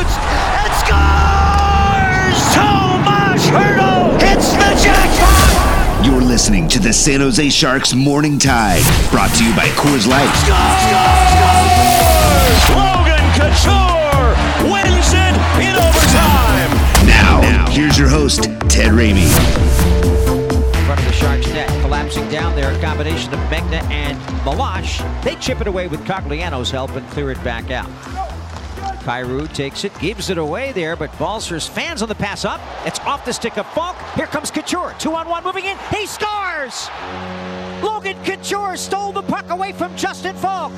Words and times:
Shoots 0.00 0.16
and 0.16 0.72
scores! 0.80 2.40
Tomas 2.54 3.44
Hertl 3.50 4.18
hits 4.22 4.52
the 4.52 4.72
jackpot! 4.82 6.06
You're 6.06 6.22
listening 6.22 6.68
to 6.68 6.78
the 6.78 6.90
San 6.90 7.20
Jose 7.20 7.50
Sharks 7.50 7.92
Morning 7.92 8.38
Tide, 8.38 8.82
brought 9.10 9.28
to 9.34 9.44
you 9.44 9.54
by 9.54 9.66
Coors 9.76 10.06
Light. 10.08 10.32
Scores! 10.40 10.88
Logan 12.72 13.26
Couture 13.36 14.32
wins 14.72 15.12
it 15.12 15.36
in 15.60 15.76
overtime! 15.76 16.70
Now, 17.06 17.68
here's 17.68 17.98
your 17.98 18.08
host, 18.08 18.44
Ted 18.70 18.92
Ramey. 18.92 19.28
in 19.28 20.84
front 20.86 21.00
of 21.00 21.06
the 21.06 21.12
Sharks 21.12 21.46
net. 21.48 21.68
Collapsing 21.82 22.26
down 22.30 22.56
there, 22.56 22.72
a 22.72 22.80
combination 22.80 23.34
of 23.34 23.40
Megna 23.50 23.82
and 23.90 24.16
Meloche. 24.46 25.04
They 25.22 25.34
chip 25.34 25.60
it 25.60 25.66
away 25.66 25.88
with 25.88 26.00
Cogliano's 26.04 26.70
help 26.70 26.92
and 26.92 27.06
clear 27.10 27.30
it 27.32 27.44
back 27.44 27.70
out. 27.70 27.90
Cairo 29.00 29.46
takes 29.46 29.84
it, 29.84 29.98
gives 29.98 30.30
it 30.30 30.38
away 30.38 30.72
there, 30.72 30.96
but 30.96 31.10
Balsers 31.18 31.66
fans 31.66 32.02
on 32.02 32.08
the 32.08 32.14
pass 32.14 32.44
up. 32.44 32.60
It's 32.84 33.00
off 33.00 33.24
the 33.24 33.32
stick 33.32 33.58
of 33.58 33.66
Falk. 33.72 33.96
Here 34.14 34.26
comes 34.26 34.50
Couture. 34.50 34.94
Two 34.98 35.14
on 35.14 35.28
one 35.28 35.42
moving 35.44 35.64
in. 35.64 35.76
He 35.90 36.06
scores! 36.06 36.88
Logan 37.82 38.16
Couture 38.24 38.76
stole 38.76 39.12
the 39.12 39.22
puck 39.22 39.48
away 39.50 39.72
from 39.72 39.96
Justin 39.96 40.36
Falk. 40.36 40.72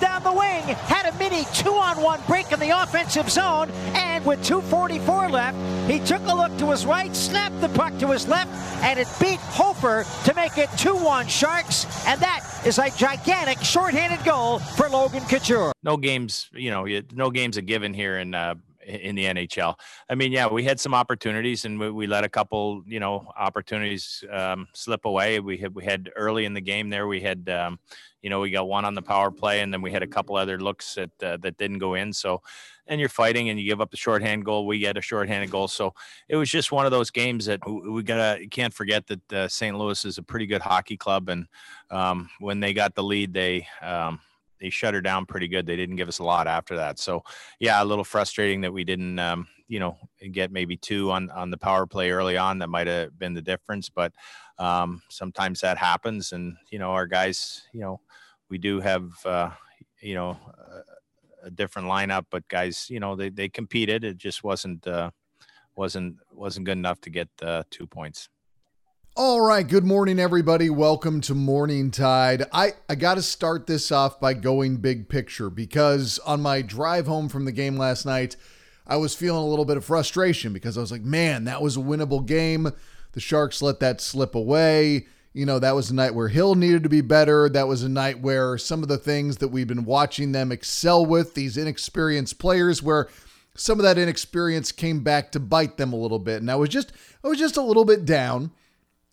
Down 0.00 0.22
the 0.22 0.32
wing, 0.32 0.62
had 0.62 1.06
a 1.06 1.18
mini 1.18 1.44
two 1.54 1.72
on 1.72 2.02
one 2.02 2.20
break 2.26 2.52
in 2.52 2.60
the 2.60 2.70
offensive 2.70 3.30
zone, 3.30 3.70
and 3.94 4.24
with 4.24 4.40
2.44 4.40 5.30
left, 5.30 5.90
he 5.90 5.98
took 6.00 6.22
a 6.26 6.34
look 6.34 6.56
to 6.58 6.70
his 6.70 6.84
right, 6.84 7.14
snapped 7.14 7.60
the 7.60 7.68
puck 7.70 7.96
to 7.98 8.08
his 8.10 8.28
left, 8.28 8.50
and 8.82 8.98
it 8.98 9.08
beat 9.20 9.38
Hofer 9.40 10.04
to 10.24 10.34
make 10.34 10.58
it 10.58 10.68
2 10.78 10.96
1 10.96 11.28
Sharks. 11.28 11.86
And 12.06 12.20
that 12.20 12.44
is 12.64 12.78
a 12.78 12.90
gigantic 12.90 13.58
shorthanded 13.64 14.24
goal 14.24 14.58
for 14.58 14.88
Logan 14.88 15.22
Couture. 15.24 15.72
no 15.82 15.96
games, 15.96 16.50
you 16.52 16.70
know, 16.70 16.86
no 17.12 17.30
games 17.30 17.56
are 17.56 17.62
given 17.62 17.94
here 17.94 18.18
in 18.18 18.34
uh, 18.34 18.54
in 18.86 19.16
the 19.16 19.24
NHL. 19.24 19.78
I 20.08 20.14
mean, 20.14 20.32
yeah, 20.32 20.46
we 20.46 20.64
had 20.64 20.78
some 20.78 20.94
opportunities, 20.94 21.64
and 21.64 21.78
we, 21.78 21.90
we 21.90 22.06
let 22.06 22.24
a 22.24 22.28
couple, 22.28 22.82
you 22.86 23.00
know, 23.00 23.30
opportunities 23.36 24.22
um, 24.30 24.68
slip 24.72 25.04
away. 25.04 25.40
We 25.40 25.58
had 25.58 25.74
we 25.74 25.84
had 25.84 26.10
early 26.16 26.44
in 26.44 26.54
the 26.54 26.60
game 26.60 26.88
there. 26.88 27.06
We 27.06 27.20
had, 27.20 27.48
um, 27.48 27.78
you 28.26 28.30
know, 28.30 28.40
we 28.40 28.50
got 28.50 28.66
one 28.66 28.84
on 28.84 28.94
the 28.94 29.02
power 29.02 29.30
play, 29.30 29.60
and 29.60 29.72
then 29.72 29.80
we 29.80 29.92
had 29.92 30.02
a 30.02 30.06
couple 30.08 30.34
other 30.34 30.58
looks 30.58 30.96
that 30.96 31.22
uh, 31.22 31.36
that 31.36 31.56
didn't 31.58 31.78
go 31.78 31.94
in. 31.94 32.12
So, 32.12 32.42
and 32.88 32.98
you're 32.98 33.08
fighting, 33.08 33.50
and 33.50 33.60
you 33.60 33.64
give 33.64 33.80
up 33.80 33.94
a 33.94 33.96
shorthand 33.96 34.44
goal. 34.44 34.66
We 34.66 34.80
get 34.80 34.96
a 34.96 35.00
shorthanded 35.00 35.48
goal. 35.48 35.68
So 35.68 35.94
it 36.28 36.34
was 36.34 36.50
just 36.50 36.72
one 36.72 36.86
of 36.86 36.90
those 36.90 37.12
games 37.12 37.44
that 37.46 37.60
we 37.64 38.02
gotta 38.02 38.48
can't 38.50 38.74
forget 38.74 39.06
that 39.06 39.32
uh, 39.32 39.46
St. 39.46 39.78
Louis 39.78 40.04
is 40.04 40.18
a 40.18 40.24
pretty 40.24 40.46
good 40.46 40.60
hockey 40.60 40.96
club, 40.96 41.28
and 41.28 41.46
um, 41.92 42.28
when 42.40 42.58
they 42.58 42.74
got 42.74 42.96
the 42.96 43.04
lead, 43.04 43.32
they 43.32 43.64
um, 43.80 44.18
they 44.58 44.70
shut 44.70 44.94
her 44.94 45.00
down 45.00 45.24
pretty 45.24 45.46
good. 45.46 45.64
They 45.64 45.76
didn't 45.76 45.94
give 45.94 46.08
us 46.08 46.18
a 46.18 46.24
lot 46.24 46.48
after 46.48 46.74
that. 46.78 46.98
So 46.98 47.22
yeah, 47.60 47.80
a 47.80 47.84
little 47.84 48.02
frustrating 48.02 48.60
that 48.62 48.72
we 48.72 48.82
didn't, 48.82 49.20
um, 49.20 49.46
you 49.68 49.78
know, 49.78 49.98
get 50.32 50.50
maybe 50.50 50.76
two 50.76 51.12
on 51.12 51.30
on 51.30 51.52
the 51.52 51.58
power 51.58 51.86
play 51.86 52.10
early 52.10 52.36
on. 52.36 52.58
That 52.58 52.70
might 52.70 52.88
have 52.88 53.16
been 53.16 53.34
the 53.34 53.42
difference, 53.42 53.88
but 53.88 54.12
um, 54.58 55.02
sometimes 55.10 55.60
that 55.60 55.78
happens. 55.78 56.32
And 56.32 56.56
you 56.70 56.80
know, 56.80 56.90
our 56.90 57.06
guys, 57.06 57.62
you 57.72 57.82
know, 57.82 58.00
we 58.48 58.58
do 58.58 58.80
have, 58.80 59.10
uh, 59.24 59.50
you 60.00 60.14
know, 60.14 60.36
a, 61.42 61.46
a 61.46 61.50
different 61.50 61.88
lineup, 61.88 62.26
but 62.30 62.46
guys, 62.48 62.86
you 62.90 63.00
know, 63.00 63.16
they 63.16 63.28
they 63.28 63.48
competed. 63.48 64.04
It 64.04 64.18
just 64.18 64.44
wasn't 64.44 64.86
uh, 64.86 65.10
wasn't 65.76 66.16
wasn't 66.32 66.66
good 66.66 66.78
enough 66.78 67.00
to 67.02 67.10
get 67.10 67.28
uh, 67.42 67.62
two 67.70 67.86
points. 67.86 68.28
All 69.18 69.40
right, 69.40 69.66
good 69.66 69.84
morning, 69.84 70.18
everybody. 70.18 70.68
Welcome 70.68 71.22
to 71.22 71.34
Morning 71.34 71.90
Tide. 71.90 72.44
I, 72.52 72.74
I 72.86 72.96
got 72.96 73.14
to 73.14 73.22
start 73.22 73.66
this 73.66 73.90
off 73.90 74.20
by 74.20 74.34
going 74.34 74.76
big 74.76 75.08
picture 75.08 75.48
because 75.48 76.18
on 76.18 76.42
my 76.42 76.60
drive 76.60 77.06
home 77.06 77.30
from 77.30 77.46
the 77.46 77.52
game 77.52 77.78
last 77.78 78.04
night, 78.04 78.36
I 78.86 78.96
was 78.98 79.14
feeling 79.14 79.42
a 79.42 79.46
little 79.46 79.64
bit 79.64 79.78
of 79.78 79.86
frustration 79.86 80.52
because 80.52 80.76
I 80.76 80.82
was 80.82 80.92
like, 80.92 81.00
man, 81.00 81.44
that 81.44 81.62
was 81.62 81.78
a 81.78 81.80
winnable 81.80 82.26
game. 82.26 82.70
The 83.12 83.20
Sharks 83.20 83.62
let 83.62 83.80
that 83.80 84.02
slip 84.02 84.34
away. 84.34 85.06
You 85.36 85.44
know, 85.44 85.58
that 85.58 85.74
was 85.74 85.90
a 85.90 85.94
night 85.94 86.14
where 86.14 86.28
Hill 86.28 86.54
needed 86.54 86.82
to 86.84 86.88
be 86.88 87.02
better. 87.02 87.50
That 87.50 87.68
was 87.68 87.82
a 87.82 87.90
night 87.90 88.22
where 88.22 88.56
some 88.56 88.82
of 88.82 88.88
the 88.88 88.96
things 88.96 89.36
that 89.36 89.48
we've 89.48 89.66
been 89.66 89.84
watching 89.84 90.32
them 90.32 90.50
excel 90.50 91.04
with, 91.04 91.34
these 91.34 91.58
inexperienced 91.58 92.38
players, 92.38 92.82
where 92.82 93.08
some 93.54 93.78
of 93.78 93.82
that 93.82 93.98
inexperience 93.98 94.72
came 94.72 95.00
back 95.00 95.30
to 95.32 95.38
bite 95.38 95.76
them 95.76 95.92
a 95.92 95.96
little 95.96 96.18
bit. 96.18 96.40
And 96.40 96.50
I 96.50 96.54
was 96.54 96.70
just 96.70 96.90
I 97.22 97.28
was 97.28 97.38
just 97.38 97.58
a 97.58 97.62
little 97.62 97.84
bit 97.84 98.06
down. 98.06 98.50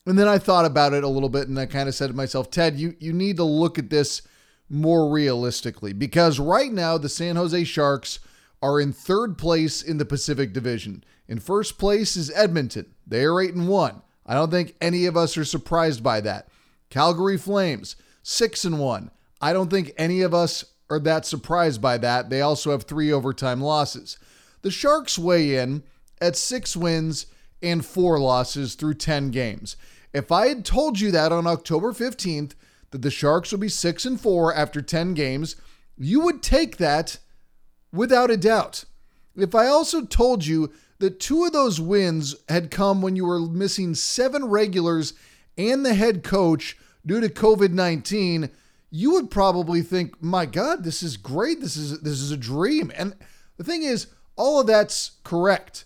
And 0.06 0.17
then 0.17 0.29
I 0.29 0.38
thought 0.38 0.63
about 0.63 0.94
it 0.94 1.03
a 1.03 1.09
little 1.09 1.28
bit 1.28 1.50
and 1.50 1.59
I 1.59 1.66
kind 1.66 1.89
of 1.89 1.95
said 1.95 2.07
to 2.07 2.16
myself, 2.16 2.50
Ted, 2.50 2.79
you, 2.79 2.95
you 3.00 3.11
need 3.11 3.35
to 3.35 3.44
look 3.44 3.78
at 3.78 3.90
this 3.90 4.22
more 4.69 5.11
realistically 5.11 5.91
because 5.91 6.40
right 6.40 6.72
now 6.72 6.97
the 6.97 7.09
San 7.09 7.35
Jose 7.35 7.66
Sharks 7.66 8.19
are 8.61 8.79
in 8.79 8.94
third 8.94 9.38
place 9.38 9.81
in 9.81 9.97
the 9.97 10.05
Pacific 10.05 10.53
Division. 10.53 11.03
In 11.28 11.40
first 11.40 11.78
place 11.78 12.16
is 12.16 12.31
Edmonton. 12.31 12.94
They 13.05 13.25
are 13.25 13.41
8 13.41 13.55
and 13.55 13.67
1. 13.67 14.01
I 14.25 14.34
don't 14.34 14.51
think 14.51 14.75
any 14.79 15.06
of 15.06 15.17
us 15.17 15.38
are 15.38 15.45
surprised 15.45 16.03
by 16.03 16.22
that. 16.22 16.47
Calgary 16.89 17.38
Flames, 17.38 17.95
6 18.23 18.66
and 18.66 18.79
1. 18.79 19.11
I 19.41 19.53
don't 19.53 19.69
think 19.69 19.91
any 19.97 20.22
of 20.22 20.34
us 20.34 20.63
are 20.89 21.00
that 21.00 21.25
surprised 21.25 21.81
by 21.81 21.97
that. 21.97 22.29
They 22.29 22.41
also 22.41 22.72
have 22.72 22.84
3 22.84 23.11
overtime 23.11 23.61
losses. 23.61 24.17
The 24.61 24.72
Sharks 24.72 25.19
weigh 25.19 25.57
in 25.57 25.84
at 26.22 26.35
6 26.35 26.78
wins 26.78 27.25
and 27.61 27.85
4 27.85 28.19
losses 28.19 28.75
through 28.75 28.95
10 28.95 29.31
games. 29.31 29.75
If 30.13 30.31
I 30.31 30.47
had 30.47 30.63
told 30.63 31.00
you 31.00 31.11
that 31.11 31.31
on 31.31 31.47
October 31.47 31.91
15th 31.91 32.53
that 32.91 33.01
the 33.01 33.09
Sharks 33.09 33.51
would 33.51 33.61
be 33.61 33.69
6 33.69 34.05
and 34.05 34.22
4 34.22 34.53
after 34.53 34.81
10 34.81 35.13
games, 35.16 35.55
you 35.97 36.22
would 36.22 36.44
take 36.44 36.78
that 36.78 37.17
without 37.91 38.31
a 38.31 38.38
doubt. 38.38 38.85
If 39.35 39.55
I 39.55 39.67
also 39.67 40.05
told 40.05 40.45
you 40.45 40.72
that 41.03 41.19
two 41.19 41.44
of 41.44 41.52
those 41.52 41.81
wins 41.81 42.34
had 42.47 42.72
come 42.72 43.02
when 43.02 43.18
you 43.18 43.25
were 43.25 43.41
missing 43.41 43.94
seven 43.94 44.46
regulars 44.46 45.14
and 45.58 45.86
the 45.86 45.96
head 45.96 46.24
coach 46.24 46.78
due 47.06 47.19
to 47.19 47.28
COVID 47.28 47.72
19, 47.72 48.50
you 48.90 49.12
would 49.12 49.30
probably 49.30 49.81
think, 49.81 50.24
my 50.24 50.46
God, 50.46 50.86
this 50.86 51.03
is 51.03 51.18
great. 51.18 51.59
This 51.59 51.75
is 51.75 52.00
this 52.00 52.22
is 52.22 52.31
a 52.31 52.38
dream. 52.38 52.90
And 52.96 53.16
the 53.58 53.66
thing 53.66 53.84
is, 53.84 54.08
all 54.38 54.62
of 54.62 54.68
that's 54.68 55.18
correct. 55.25 55.84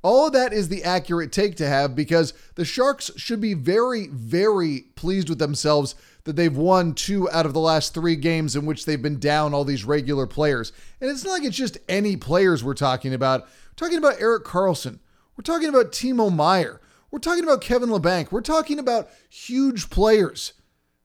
All 0.00 0.28
of 0.28 0.32
that 0.32 0.54
is 0.54 0.70
the 0.70 0.82
accurate 0.82 1.30
take 1.30 1.56
to 1.56 1.66
have 1.66 1.94
because 1.94 2.32
the 2.54 2.64
Sharks 2.64 3.10
should 3.16 3.42
be 3.42 3.52
very, 3.52 4.06
very 4.06 4.86
pleased 4.96 5.28
with 5.28 5.38
themselves 5.38 5.94
that 6.24 6.36
they've 6.36 6.56
won 6.56 6.94
two 6.94 7.30
out 7.30 7.44
of 7.44 7.52
the 7.52 7.60
last 7.60 7.92
three 7.92 8.16
games 8.16 8.56
in 8.56 8.64
which 8.64 8.86
they've 8.86 9.00
been 9.02 9.18
down 9.18 9.52
all 9.52 9.64
these 9.64 9.84
regular 9.84 10.26
players. 10.26 10.72
And 11.02 11.10
it's 11.10 11.22
not 11.22 11.32
like 11.32 11.44
it's 11.44 11.56
just 11.56 11.76
any 11.86 12.16
players 12.16 12.64
we're 12.64 12.72
talking 12.72 13.12
about. 13.12 13.46
We're 13.74 13.86
talking 13.88 13.98
about 13.98 14.20
Erik 14.20 14.44
Karlsson. 14.44 15.00
We're 15.36 15.42
talking 15.42 15.68
about 15.68 15.90
Timo 15.90 16.32
Meier. 16.32 16.80
We're 17.10 17.18
talking 17.18 17.42
about 17.42 17.60
Kevin 17.60 17.88
Labanc. 17.88 18.30
We're 18.30 18.40
talking 18.40 18.78
about 18.78 19.10
huge 19.28 19.90
players. 19.90 20.52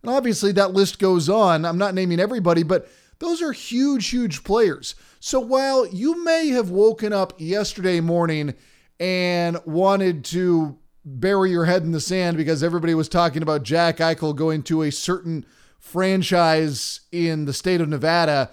And 0.03 0.11
obviously 0.11 0.51
that 0.51 0.73
list 0.73 0.99
goes 0.99 1.29
on. 1.29 1.65
I'm 1.65 1.79
not 1.79 1.95
naming 1.95 2.19
everybody, 2.19 2.61
but 2.61 2.87
those 3.17 3.41
are 3.41 3.51
huge, 3.51 4.09
huge 4.09 4.43
players. 4.43 4.95
So 5.19 5.39
while 5.39 5.87
you 5.87 6.23
may 6.23 6.49
have 6.49 6.69
woken 6.69 7.11
up 7.11 7.33
yesterday 7.37 8.01
morning 8.01 8.53
and 8.99 9.57
wanted 9.65 10.23
to 10.25 10.77
bury 11.03 11.51
your 11.51 11.65
head 11.65 11.81
in 11.83 11.91
the 11.91 11.99
sand 11.99 12.37
because 12.37 12.63
everybody 12.63 12.93
was 12.93 13.09
talking 13.09 13.41
about 13.41 13.63
Jack 13.63 13.97
Eichel 13.97 14.35
going 14.35 14.61
to 14.63 14.83
a 14.83 14.91
certain 14.91 15.43
franchise 15.79 17.01
in 17.11 17.45
the 17.45 17.53
state 17.53 17.81
of 17.81 17.89
Nevada, 17.89 18.51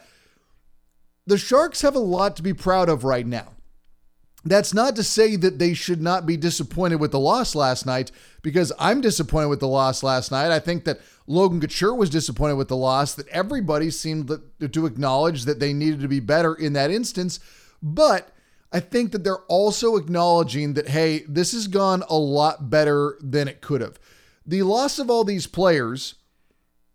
the 1.26 1.37
Sharks 1.37 1.82
have 1.82 1.94
a 1.94 2.00
lot 2.00 2.37
to 2.37 2.43
be 2.43 2.55
proud 2.55 2.88
of 2.88 3.05
right 3.05 3.26
now. 3.26 3.56
That's 4.48 4.72
not 4.72 4.94
to 4.94 5.02
say 5.02 5.34
that 5.37 5.58
they 5.58 5.75
should 5.75 6.00
not 6.00 6.25
be 6.25 6.37
disappointed 6.37 7.00
with 7.00 7.10
the 7.10 7.19
loss 7.19 7.56
last 7.56 7.84
night, 7.84 8.12
because 8.43 8.72
I'm 8.78 9.00
disappointed 9.00 9.48
with 9.48 9.58
the 9.58 9.66
loss 9.66 10.04
last 10.04 10.31
night. 10.31 10.52
I 10.52 10.60
think 10.60 10.84
that 10.84 11.00
Logan 11.26 11.60
Couture 11.60 11.94
was 11.94 12.10
disappointed 12.10 12.54
with 12.54 12.69
the 12.69 12.76
loss, 12.76 13.14
that 13.14 13.28
everybody 13.28 13.90
seemed 13.90 14.28
to 14.60 14.87
acknowledge 14.87 15.46
that 15.46 15.58
they 15.58 15.72
needed 15.72 16.00
to 16.00 16.08
be 16.08 16.20
better 16.20 16.54
in 16.54 16.75
that 16.75 16.93
instance. 16.93 17.40
But 17.82 18.31
I 18.72 18.78
think 18.78 19.10
that 19.12 19.25
they're 19.25 19.44
also 19.48 19.96
acknowledging 19.96 20.75
that, 20.75 20.90
hey, 20.90 21.25
this 21.28 21.52
has 21.52 21.66
gone 21.66 22.04
a 22.08 22.16
lot 22.16 22.70
better 22.70 23.19
than 23.20 23.49
it 23.49 23.60
could 23.60 23.81
have. 23.81 23.99
The 24.46 24.62
loss 24.62 25.00
of 25.00 25.10
all 25.10 25.25
these 25.25 25.49
players 25.49 26.14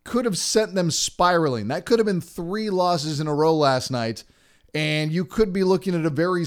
could 0.05 0.23
have 0.23 0.37
sent 0.37 0.73
them 0.73 0.89
spiraling. 0.89 1.67
That 1.67 1.85
could 1.85 1.99
have 1.99 2.05
been 2.05 2.21
three 2.21 2.69
losses 2.69 3.19
in 3.19 3.27
a 3.27 3.35
row 3.35 3.53
last 3.53 3.91
night. 3.91 4.23
And 4.73 5.11
you 5.11 5.25
could 5.25 5.51
be 5.51 5.63
looking 5.63 5.95
at 5.95 6.05
a 6.05 6.09
very 6.09 6.45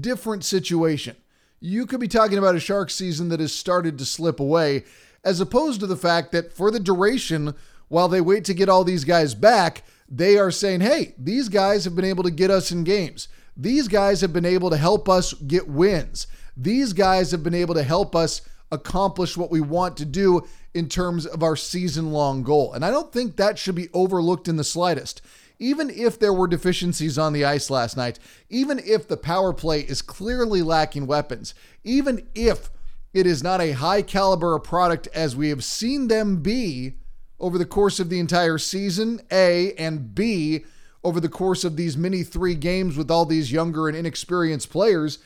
different 0.00 0.44
situation. 0.44 1.16
You 1.60 1.86
could 1.86 2.00
be 2.00 2.08
talking 2.08 2.38
about 2.38 2.54
a 2.54 2.60
Shark 2.60 2.90
season 2.90 3.28
that 3.30 3.40
has 3.40 3.52
started 3.52 3.98
to 3.98 4.04
slip 4.04 4.40
away, 4.40 4.84
as 5.24 5.40
opposed 5.40 5.80
to 5.80 5.86
the 5.86 5.96
fact 5.96 6.32
that 6.32 6.52
for 6.52 6.70
the 6.70 6.80
duration, 6.80 7.54
while 7.88 8.08
they 8.08 8.20
wait 8.20 8.44
to 8.46 8.54
get 8.54 8.68
all 8.68 8.84
these 8.84 9.04
guys 9.04 9.34
back, 9.34 9.82
they 10.08 10.38
are 10.38 10.50
saying, 10.50 10.80
hey, 10.80 11.14
these 11.18 11.48
guys 11.48 11.84
have 11.84 11.96
been 11.96 12.04
able 12.04 12.22
to 12.22 12.30
get 12.30 12.50
us 12.50 12.70
in 12.70 12.84
games. 12.84 13.28
These 13.56 13.88
guys 13.88 14.20
have 14.20 14.32
been 14.32 14.44
able 14.44 14.70
to 14.70 14.76
help 14.76 15.08
us 15.08 15.32
get 15.34 15.68
wins. 15.68 16.26
These 16.56 16.92
guys 16.92 17.30
have 17.30 17.42
been 17.42 17.54
able 17.54 17.74
to 17.74 17.82
help 17.82 18.14
us 18.14 18.42
accomplish 18.70 19.36
what 19.36 19.50
we 19.50 19.60
want 19.60 19.96
to 19.96 20.04
do 20.04 20.46
in 20.74 20.88
terms 20.88 21.26
of 21.26 21.42
our 21.42 21.56
season 21.56 22.12
long 22.12 22.42
goal. 22.42 22.72
And 22.72 22.84
I 22.84 22.90
don't 22.90 23.12
think 23.12 23.36
that 23.36 23.58
should 23.58 23.74
be 23.74 23.88
overlooked 23.94 24.48
in 24.48 24.56
the 24.56 24.64
slightest. 24.64 25.22
Even 25.58 25.88
if 25.90 26.18
there 26.18 26.32
were 26.32 26.46
deficiencies 26.46 27.18
on 27.18 27.32
the 27.32 27.44
ice 27.44 27.70
last 27.70 27.96
night, 27.96 28.18
even 28.50 28.78
if 28.84 29.08
the 29.08 29.16
power 29.16 29.52
play 29.52 29.80
is 29.80 30.02
clearly 30.02 30.62
lacking 30.62 31.06
weapons, 31.06 31.54
even 31.82 32.26
if 32.34 32.70
it 33.14 33.26
is 33.26 33.42
not 33.42 33.60
a 33.60 33.72
high 33.72 34.02
caliber 34.02 34.58
product 34.58 35.08
as 35.14 35.34
we 35.34 35.48
have 35.48 35.64
seen 35.64 36.08
them 36.08 36.42
be 36.42 36.94
over 37.40 37.56
the 37.58 37.64
course 37.64 37.98
of 37.98 38.10
the 38.10 38.20
entire 38.20 38.58
season, 38.58 39.20
A, 39.32 39.72
and 39.74 40.14
B, 40.14 40.64
over 41.02 41.20
the 41.20 41.28
course 41.28 41.64
of 41.64 41.76
these 41.76 41.96
mini 41.96 42.22
three 42.22 42.54
games 42.54 42.96
with 42.96 43.10
all 43.10 43.24
these 43.24 43.52
younger 43.52 43.88
and 43.88 43.96
inexperienced 43.96 44.70
players, 44.70 45.18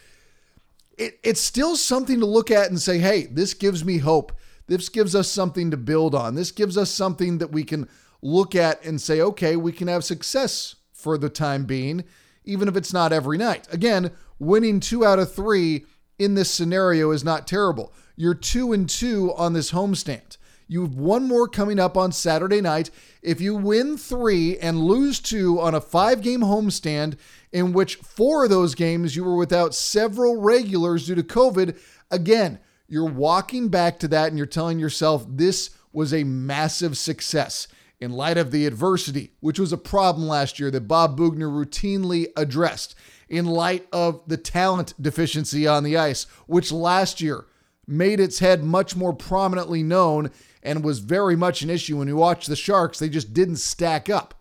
it, 0.99 1.19
it's 1.23 1.41
still 1.41 1.75
something 1.76 2.21
to 2.21 2.26
look 2.26 2.50
at 2.50 2.69
and 2.69 2.81
say, 2.81 2.99
hey, 2.99 3.26
this 3.26 3.55
gives 3.55 3.85
me 3.85 3.99
hope. 3.99 4.33
This 4.67 4.88
gives 4.88 5.15
us 5.15 5.29
something 5.29 5.71
to 5.71 5.76
build 5.76 6.15
on. 6.15 6.35
This 6.35 6.53
gives 6.53 6.76
us 6.76 6.91
something 6.91 7.38
that 7.38 7.50
we 7.50 7.65
can 7.65 7.88
look 8.23 8.55
at 8.55 8.85
and 8.85 9.01
say, 9.01 9.21
okay, 9.21 9.57
we 9.57 9.73
can 9.73 9.89
have 9.89 10.05
success 10.05 10.77
for 10.93 11.17
the 11.17 11.29
time 11.29 11.65
being, 11.65 12.05
even 12.45 12.69
if 12.69 12.77
it's 12.77 12.93
not 12.93 13.13
every 13.13 13.39
night. 13.39 13.67
Again, 13.73 14.11
winning 14.39 14.81
two 14.81 15.05
out 15.05 15.19
of 15.19 15.33
three 15.33 15.85
in 16.19 16.35
this 16.35 16.51
scenario 16.51 17.11
is 17.11 17.25
not 17.25 17.47
terrible. 17.47 17.93
You're 18.17 18.35
two 18.35 18.73
and 18.73 18.89
two 18.89 19.33
on 19.35 19.55
this 19.55 19.73
homestand. 19.73 20.37
You 20.69 20.83
have 20.83 20.95
one 20.95 21.27
more 21.27 21.49
coming 21.49 21.81
up 21.81 21.97
on 21.97 22.13
Saturday 22.13 22.61
night. 22.61 22.91
If 23.23 23.41
you 23.41 23.57
win 23.57 23.97
three 23.97 24.57
and 24.59 24.85
lose 24.85 25.19
two 25.19 25.59
on 25.61 25.75
a 25.75 25.81
five 25.81 26.23
game 26.23 26.43
homestand, 26.43 27.17
in 27.51 27.73
which 27.73 27.97
four 27.97 28.45
of 28.45 28.51
those 28.51 28.77
games 28.77 29.17
you 29.17 29.25
were 29.25 29.37
without 29.37 29.75
several 29.75 30.41
regulars 30.41 31.07
due 31.07 31.17
to 31.17 31.23
COVID, 31.25 31.77
again, 32.11 32.61
you're 32.87 33.05
walking 33.05 33.69
back 33.69 33.99
to 34.01 34.09
that 34.09 34.29
and 34.29 34.37
you're 34.37 34.47
telling 34.47 34.79
yourself 34.79 35.27
this 35.29 35.71
was 35.93 36.15
a 36.15 36.23
massive 36.23 36.97
success 36.97 37.67
in 38.00 38.12
light 38.12 38.38
of 38.38 38.50
the 38.50 38.67
adversity, 38.67 39.32
which 39.41 39.58
was 39.58 39.73
a 39.73 39.79
problem 39.79 40.26
last 40.26 40.58
year 40.58 40.70
that 40.70 40.88
Bob 40.88 41.19
Boughner 41.19 41.49
routinely 41.49 42.29
addressed, 42.37 42.94
in 43.29 43.47
light 43.47 43.87
of 43.93 44.20
the 44.26 44.37
talent 44.37 44.93
deficiency 45.00 45.67
on 45.67 45.85
the 45.85 45.97
ice, 45.97 46.25
which 46.47 46.73
last 46.73 47.20
year 47.20 47.47
made 47.87 48.20
its 48.20 48.41
head 48.41 48.64
much 48.64 48.97
more 48.97 49.12
prominently 49.12 49.82
known 49.82 50.31
and 50.62 50.85
was 50.85 50.99
very 50.99 51.37
much 51.37 51.62
an 51.62 51.70
issue 51.70 51.97
when 51.99 52.08
you 52.08 52.17
watch 52.17 52.47
the 52.47 52.56
Sharks. 52.56 52.99
They 52.99 53.08
just 53.08 53.32
didn't 53.32 53.56
stack 53.56 54.11
up. 54.11 54.35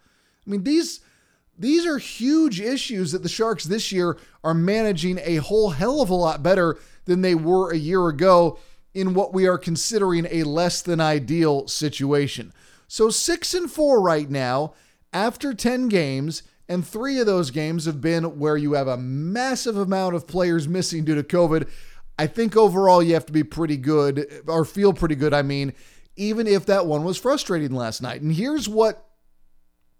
I 0.45 0.49
mean, 0.49 0.63
these 0.63 1.01
these 1.57 1.85
are 1.85 1.97
huge 1.97 2.61
issues 2.61 3.11
that 3.11 3.21
the 3.21 3.29
Sharks 3.29 3.65
this 3.65 3.91
year 3.91 4.17
are 4.43 4.53
managing 4.53 5.19
a 5.19 5.37
whole 5.37 5.71
hell 5.71 6.01
of 6.01 6.09
a 6.09 6.15
lot 6.15 6.41
better 6.41 6.77
than 7.05 7.21
they 7.21 7.35
were 7.35 7.71
a 7.71 7.77
year 7.77 8.07
ago 8.07 8.57
in 8.93 9.13
what 9.13 9.33
we 9.33 9.45
are 9.45 9.57
considering 9.57 10.25
a 10.31 10.43
less 10.43 10.81
than 10.81 11.01
ideal 11.01 11.67
situation. 11.67 12.53
So 12.89 13.11
6 13.11 13.53
and 13.53 13.71
4 13.71 14.01
right 14.01 14.29
now 14.29 14.73
after 15.13 15.53
10 15.53 15.89
games 15.89 16.41
and 16.67 16.85
3 16.85 17.19
of 17.19 17.27
those 17.27 17.51
games 17.51 17.85
have 17.85 18.01
been 18.01 18.39
where 18.39 18.57
you 18.57 18.73
have 18.73 18.87
a 18.87 18.97
massive 18.97 19.77
amount 19.77 20.15
of 20.15 20.27
players 20.27 20.67
missing 20.67 21.05
due 21.05 21.15
to 21.15 21.23
COVID. 21.23 21.69
I 22.17 22.25
think 22.25 22.57
overall 22.57 23.03
you 23.03 23.13
have 23.13 23.27
to 23.27 23.31
be 23.31 23.43
pretty 23.43 23.77
good 23.77 24.43
or 24.47 24.65
feel 24.65 24.91
pretty 24.91 25.15
good, 25.15 25.35
I 25.35 25.43
mean, 25.43 25.73
even 26.15 26.47
if 26.47 26.65
that 26.65 26.87
one 26.87 27.03
was 27.03 27.17
frustrating 27.17 27.73
last 27.73 28.01
night. 28.01 28.21
And 28.21 28.33
here's 28.33 28.67
what 28.67 29.05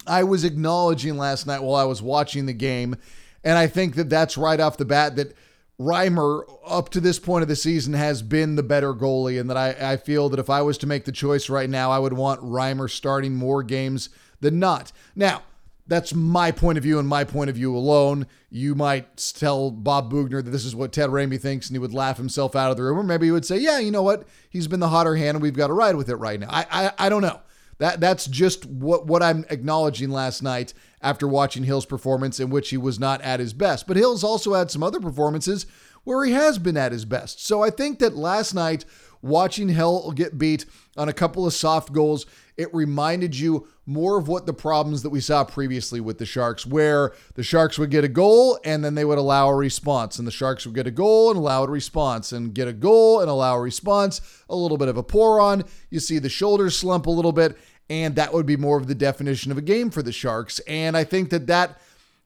I 0.08 0.24
was 0.24 0.44
acknowledging 0.44 1.16
last 1.16 1.46
night 1.46 1.62
while 1.62 1.76
I 1.76 1.86
was 1.86 2.02
watching 2.02 2.48
the 2.48 2.54
game. 2.54 2.96
And 3.44 3.56
I 3.56 3.68
think 3.68 3.96
that 3.96 4.10
that's 4.10 4.36
right 4.36 4.60
off 4.60 4.78
the 4.78 4.86
bat 4.86 5.16
that 5.16 5.34
Reimer, 5.80 6.44
up 6.66 6.90
to 6.90 7.00
this 7.00 7.20
point 7.20 7.42
of 7.42 7.48
the 7.48 7.56
season, 7.56 7.94
has 7.94 8.22
been 8.22 8.56
the 8.56 8.64
better 8.64 8.94
goalie. 8.94 9.40
And 9.40 9.50
that 9.50 9.58
I, 9.58 9.94
I 9.94 9.98
feel 9.98 10.30
that 10.30 10.40
if 10.40 10.50
I 10.50 10.62
was 10.62 10.78
to 10.80 10.88
make 10.88 11.06
the 11.06 11.12
choice 11.12 11.50
right 11.50 11.70
now, 11.70 11.92
I 11.92 12.00
would 12.00 12.14
want 12.14 12.42
Reimer 12.42 12.90
starting 12.90 13.36
more 13.36 13.64
games 13.64 14.10
than 14.42 14.60
not. 14.60 14.92
Now, 15.16 15.44
that's 15.88 16.14
my 16.14 16.52
point 16.52 16.78
of 16.78 16.84
view 16.84 17.00
and 17.00 17.08
my 17.08 17.24
point 17.24 17.50
of 17.50 17.56
view 17.56 17.76
alone. 17.76 18.28
You 18.52 18.76
might 18.76 19.18
tell 19.36 19.72
Bob 19.72 20.12
Boughner 20.12 20.44
that 20.44 20.52
this 20.52 20.66
is 20.66 20.76
what 20.76 20.92
Ted 20.92 21.10
Ramey 21.10 21.42
thinks 21.42 21.68
and 21.68 21.76
he 21.76 21.80
would 21.80 21.94
laugh 21.94 22.18
himself 22.18 22.56
out 22.56 22.70
of 22.70 22.78
the 22.78 22.84
room. 22.84 23.00
Or 23.00 23.04
maybe 23.04 23.26
he 23.26 23.32
would 23.32 23.46
say, 23.46 23.58
yeah, 23.58 23.80
you 23.80 23.90
know 23.90 24.04
what? 24.04 24.28
He's 24.50 24.68
been 24.68 24.80
the 24.80 24.90
hotter 24.90 25.16
hand 25.16 25.38
and 25.38 25.42
we've 25.42 25.54
got 25.54 25.68
to 25.68 25.74
ride 25.74 25.96
with 25.96 26.10
it 26.10 26.18
right 26.18 26.40
now. 26.40 26.50
I, 26.50 26.66
I, 26.70 26.92
I 27.06 27.10
don't 27.10 27.24
know. 27.24 27.42
That 27.80 28.00
That's 28.00 28.28
just 28.28 28.66
what, 28.66 29.08
what 29.08 29.24
I'm 29.24 29.46
acknowledging 29.50 30.12
last 30.12 30.44
night 30.44 30.74
after 31.02 31.28
watching 31.28 31.64
Hill's 31.64 31.86
performance 31.86 32.40
in 32.40 32.50
which 32.50 32.70
he 32.70 32.78
was 32.78 33.00
not 33.00 33.22
at 33.22 33.40
his 33.40 33.54
best. 33.54 33.88
But 33.88 33.98
Hill's 33.98 34.24
also 34.24 34.54
had 34.54 34.72
some 34.72 34.84
other 34.84 35.00
performances 35.00 35.66
where 36.04 36.26
he 36.26 36.32
has 36.32 36.58
been 36.58 36.78
at 36.78 36.92
his 36.92 37.06
best. 37.06 37.46
So 37.46 37.62
I 37.62 37.70
think 37.70 38.00
that 38.00 38.16
last 38.16 38.54
night, 38.54 38.86
watching 39.22 39.70
Hill 39.70 40.12
get 40.12 40.38
beat 40.38 40.66
on 40.98 41.10
a 41.10 41.14
couple 41.14 41.46
of 41.46 41.54
soft 41.54 41.92
goals, 41.92 42.26
it 42.58 42.74
reminded 42.74 43.38
you 43.38 43.68
more 43.86 44.18
of 44.18 44.28
what 44.28 44.46
the 44.46 44.54
problems 44.54 45.02
that 45.04 45.10
we 45.10 45.20
saw 45.20 45.44
previously 45.44 46.00
with 46.00 46.18
the 46.18 46.26
Sharks, 46.26 46.66
where 46.66 47.14
the 47.36 47.44
Sharks 47.44 47.80
would 47.80 47.90
get 47.90 48.04
a 48.04 48.10
goal 48.10 48.60
and 48.64 48.84
then 48.84 48.96
they 48.96 49.06
would 49.06 49.18
allow 49.18 49.50
a 49.50 49.56
response, 49.56 50.20
and 50.20 50.28
the 50.28 50.32
Sharks 50.32 50.66
would 50.66 50.76
get 50.76 50.88
a 50.88 50.92
goal 50.92 51.30
and 51.30 51.38
allow 51.38 51.64
a 51.64 51.70
response, 51.70 52.32
and 52.32 52.54
get 52.54 52.68
a 52.68 52.74
goal 52.74 53.22
and 53.22 53.30
allow 53.30 53.56
a 53.56 53.62
response, 53.62 54.22
a 54.50 54.56
little 54.56 54.78
bit 54.78 54.90
of 54.90 54.98
a 54.98 55.04
pour 55.04 55.40
on. 55.40 55.64
You 55.90 56.00
see 56.00 56.20
the 56.20 56.30
shoulders 56.30 56.78
slump 56.78 57.08
a 57.08 57.12
little 57.12 57.32
bit, 57.32 57.58
and 57.90 58.16
that 58.16 58.34
would 58.34 58.46
be 58.46 58.58
more 58.58 58.78
of 58.78 58.88
the 58.88 58.96
definition 58.96 59.52
of 59.52 59.58
a 59.58 59.64
game 59.64 59.90
for 59.90 60.04
the 60.04 60.12
Sharks. 60.12 60.60
And 60.60 60.96
I 60.96 61.04
think 61.04 61.30
that 61.32 61.48
that 61.48 61.80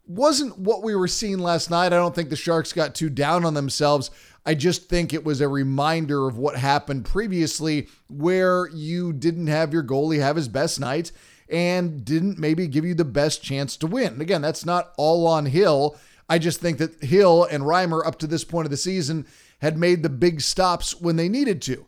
wasn't 0.05 0.57
what 0.57 0.83
we 0.83 0.95
were 0.95 1.07
seeing 1.07 1.39
last 1.39 1.69
night. 1.69 1.93
I 1.93 1.97
don't 1.97 2.13
think 2.13 2.29
the 2.29 2.35
Sharks 2.35 2.73
got 2.73 2.95
too 2.95 3.09
down 3.09 3.45
on 3.45 3.53
themselves. 3.53 4.11
I 4.45 4.55
just 4.55 4.89
think 4.89 5.13
it 5.13 5.23
was 5.23 5.39
a 5.39 5.47
reminder 5.47 6.27
of 6.27 6.37
what 6.37 6.57
happened 6.57 7.05
previously 7.05 7.87
where 8.09 8.67
you 8.67 9.13
didn't 9.13 9.47
have 9.47 9.71
your 9.71 9.83
goalie 9.83 10.19
have 10.19 10.35
his 10.35 10.49
best 10.49 10.79
night 10.79 11.13
and 11.49 12.03
didn't 12.03 12.37
maybe 12.37 12.67
give 12.67 12.83
you 12.83 12.93
the 12.93 13.05
best 13.05 13.41
chance 13.41 13.77
to 13.77 13.87
win. 13.87 14.19
Again, 14.19 14.41
that's 14.41 14.65
not 14.65 14.91
all 14.97 15.25
on 15.27 15.45
Hill. 15.45 15.97
I 16.27 16.39
just 16.39 16.59
think 16.59 16.77
that 16.79 17.01
Hill 17.01 17.45
and 17.45 17.63
Reimer 17.63 18.05
up 18.05 18.19
to 18.19 18.27
this 18.27 18.43
point 18.43 18.65
of 18.65 18.71
the 18.71 18.77
season 18.77 19.27
had 19.59 19.77
made 19.77 20.03
the 20.03 20.09
big 20.09 20.41
stops 20.41 20.99
when 20.99 21.15
they 21.15 21.29
needed 21.29 21.61
to. 21.63 21.85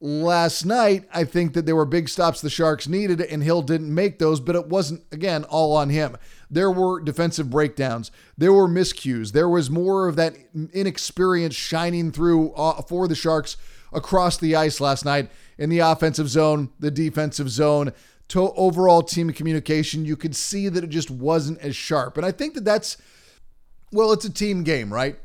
Last 0.00 0.64
night, 0.64 1.08
I 1.12 1.24
think 1.24 1.54
that 1.54 1.66
there 1.66 1.74
were 1.74 1.84
big 1.84 2.08
stops 2.08 2.40
the 2.40 2.48
Sharks 2.48 2.86
needed, 2.86 3.20
and 3.20 3.42
Hill 3.42 3.62
didn't 3.62 3.92
make 3.92 4.20
those, 4.20 4.38
but 4.38 4.54
it 4.54 4.68
wasn't, 4.68 5.02
again, 5.10 5.42
all 5.44 5.76
on 5.76 5.88
him. 5.88 6.16
There 6.48 6.70
were 6.70 7.00
defensive 7.00 7.50
breakdowns. 7.50 8.12
There 8.36 8.52
were 8.52 8.68
miscues. 8.68 9.32
There 9.32 9.48
was 9.48 9.70
more 9.70 10.06
of 10.06 10.14
that 10.14 10.36
inexperience 10.72 11.56
shining 11.56 12.12
through 12.12 12.52
uh, 12.52 12.82
for 12.82 13.08
the 13.08 13.16
Sharks 13.16 13.56
across 13.92 14.36
the 14.36 14.54
ice 14.54 14.80
last 14.80 15.04
night 15.04 15.32
in 15.58 15.68
the 15.68 15.80
offensive 15.80 16.28
zone, 16.28 16.70
the 16.78 16.92
defensive 16.92 17.50
zone, 17.50 17.92
to 18.28 18.52
overall 18.52 19.02
team 19.02 19.32
communication. 19.32 20.04
You 20.04 20.16
could 20.16 20.36
see 20.36 20.68
that 20.68 20.84
it 20.84 20.90
just 20.90 21.10
wasn't 21.10 21.58
as 21.58 21.74
sharp. 21.74 22.16
And 22.16 22.24
I 22.24 22.30
think 22.30 22.54
that 22.54 22.64
that's, 22.64 22.98
well, 23.90 24.12
it's 24.12 24.24
a 24.24 24.30
team 24.30 24.62
game, 24.62 24.92
right? 24.92 25.18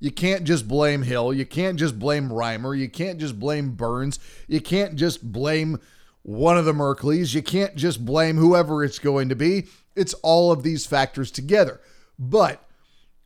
You 0.00 0.10
can't 0.10 0.44
just 0.44 0.68
blame 0.68 1.02
Hill. 1.02 1.32
You 1.32 1.44
can't 1.44 1.78
just 1.78 1.98
blame 1.98 2.28
Reimer. 2.28 2.78
You 2.78 2.88
can't 2.88 3.18
just 3.18 3.38
blame 3.38 3.72
Burns. 3.72 4.18
You 4.46 4.60
can't 4.60 4.94
just 4.94 5.32
blame 5.32 5.80
one 6.22 6.56
of 6.58 6.64
the 6.64 6.72
Merkleys. 6.72 7.34
You 7.34 7.42
can't 7.42 7.74
just 7.74 8.04
blame 8.04 8.36
whoever 8.36 8.84
it's 8.84 8.98
going 8.98 9.28
to 9.28 9.34
be. 9.34 9.66
It's 9.96 10.14
all 10.14 10.52
of 10.52 10.62
these 10.62 10.86
factors 10.86 11.30
together. 11.30 11.80
But 12.18 12.62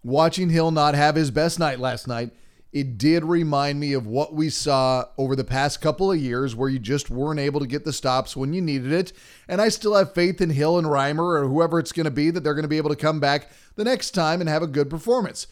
watching 0.02 0.50
Hill 0.50 0.70
not 0.70 0.94
have 0.94 1.14
his 1.14 1.30
best 1.30 1.58
night 1.58 1.78
last 1.78 2.08
night, 2.08 2.30
it 2.72 2.96
did 2.96 3.24
remind 3.24 3.78
me 3.78 3.92
of 3.92 4.06
what 4.06 4.32
we 4.32 4.48
saw 4.48 5.04
over 5.18 5.36
the 5.36 5.44
past 5.44 5.82
couple 5.82 6.10
of 6.10 6.18
years 6.18 6.56
where 6.56 6.70
you 6.70 6.78
just 6.78 7.10
weren't 7.10 7.38
able 7.38 7.60
to 7.60 7.66
get 7.66 7.84
the 7.84 7.92
stops 7.92 8.34
when 8.34 8.54
you 8.54 8.62
needed 8.62 8.92
it. 8.92 9.12
And 9.46 9.60
I 9.60 9.68
still 9.68 9.94
have 9.94 10.14
faith 10.14 10.40
in 10.40 10.48
Hill 10.48 10.78
and 10.78 10.86
Reimer 10.86 11.42
or 11.42 11.48
whoever 11.48 11.78
it's 11.78 11.92
going 11.92 12.04
to 12.04 12.10
be 12.10 12.30
that 12.30 12.42
they're 12.42 12.54
going 12.54 12.62
to 12.62 12.68
be 12.68 12.78
able 12.78 12.88
to 12.88 12.96
come 12.96 13.20
back 13.20 13.50
the 13.76 13.84
next 13.84 14.12
time 14.12 14.40
and 14.40 14.48
have 14.48 14.62
a 14.62 14.66
good 14.66 14.88
performance. 14.88 15.46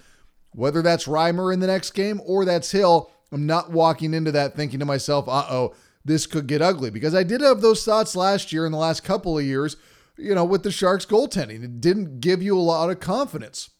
Whether 0.52 0.82
that's 0.82 1.06
Reimer 1.06 1.52
in 1.52 1.60
the 1.60 1.66
next 1.66 1.92
game 1.92 2.20
or 2.24 2.44
that's 2.44 2.72
Hill, 2.72 3.10
I'm 3.32 3.46
not 3.46 3.70
walking 3.70 4.14
into 4.14 4.32
that 4.32 4.56
thinking 4.56 4.80
to 4.80 4.86
myself, 4.86 5.28
uh 5.28 5.46
oh, 5.48 5.74
this 6.04 6.26
could 6.26 6.46
get 6.46 6.62
ugly. 6.62 6.90
Because 6.90 7.14
I 7.14 7.22
did 7.22 7.40
have 7.40 7.60
those 7.60 7.84
thoughts 7.84 8.16
last 8.16 8.52
year 8.52 8.66
in 8.66 8.72
the 8.72 8.78
last 8.78 9.04
couple 9.04 9.38
of 9.38 9.44
years, 9.44 9.76
you 10.16 10.34
know, 10.34 10.44
with 10.44 10.62
the 10.62 10.72
Sharks 10.72 11.06
goaltending. 11.06 11.62
It 11.62 11.80
didn't 11.80 12.20
give 12.20 12.42
you 12.42 12.58
a 12.58 12.60
lot 12.60 12.90
of 12.90 13.00
confidence. 13.00 13.70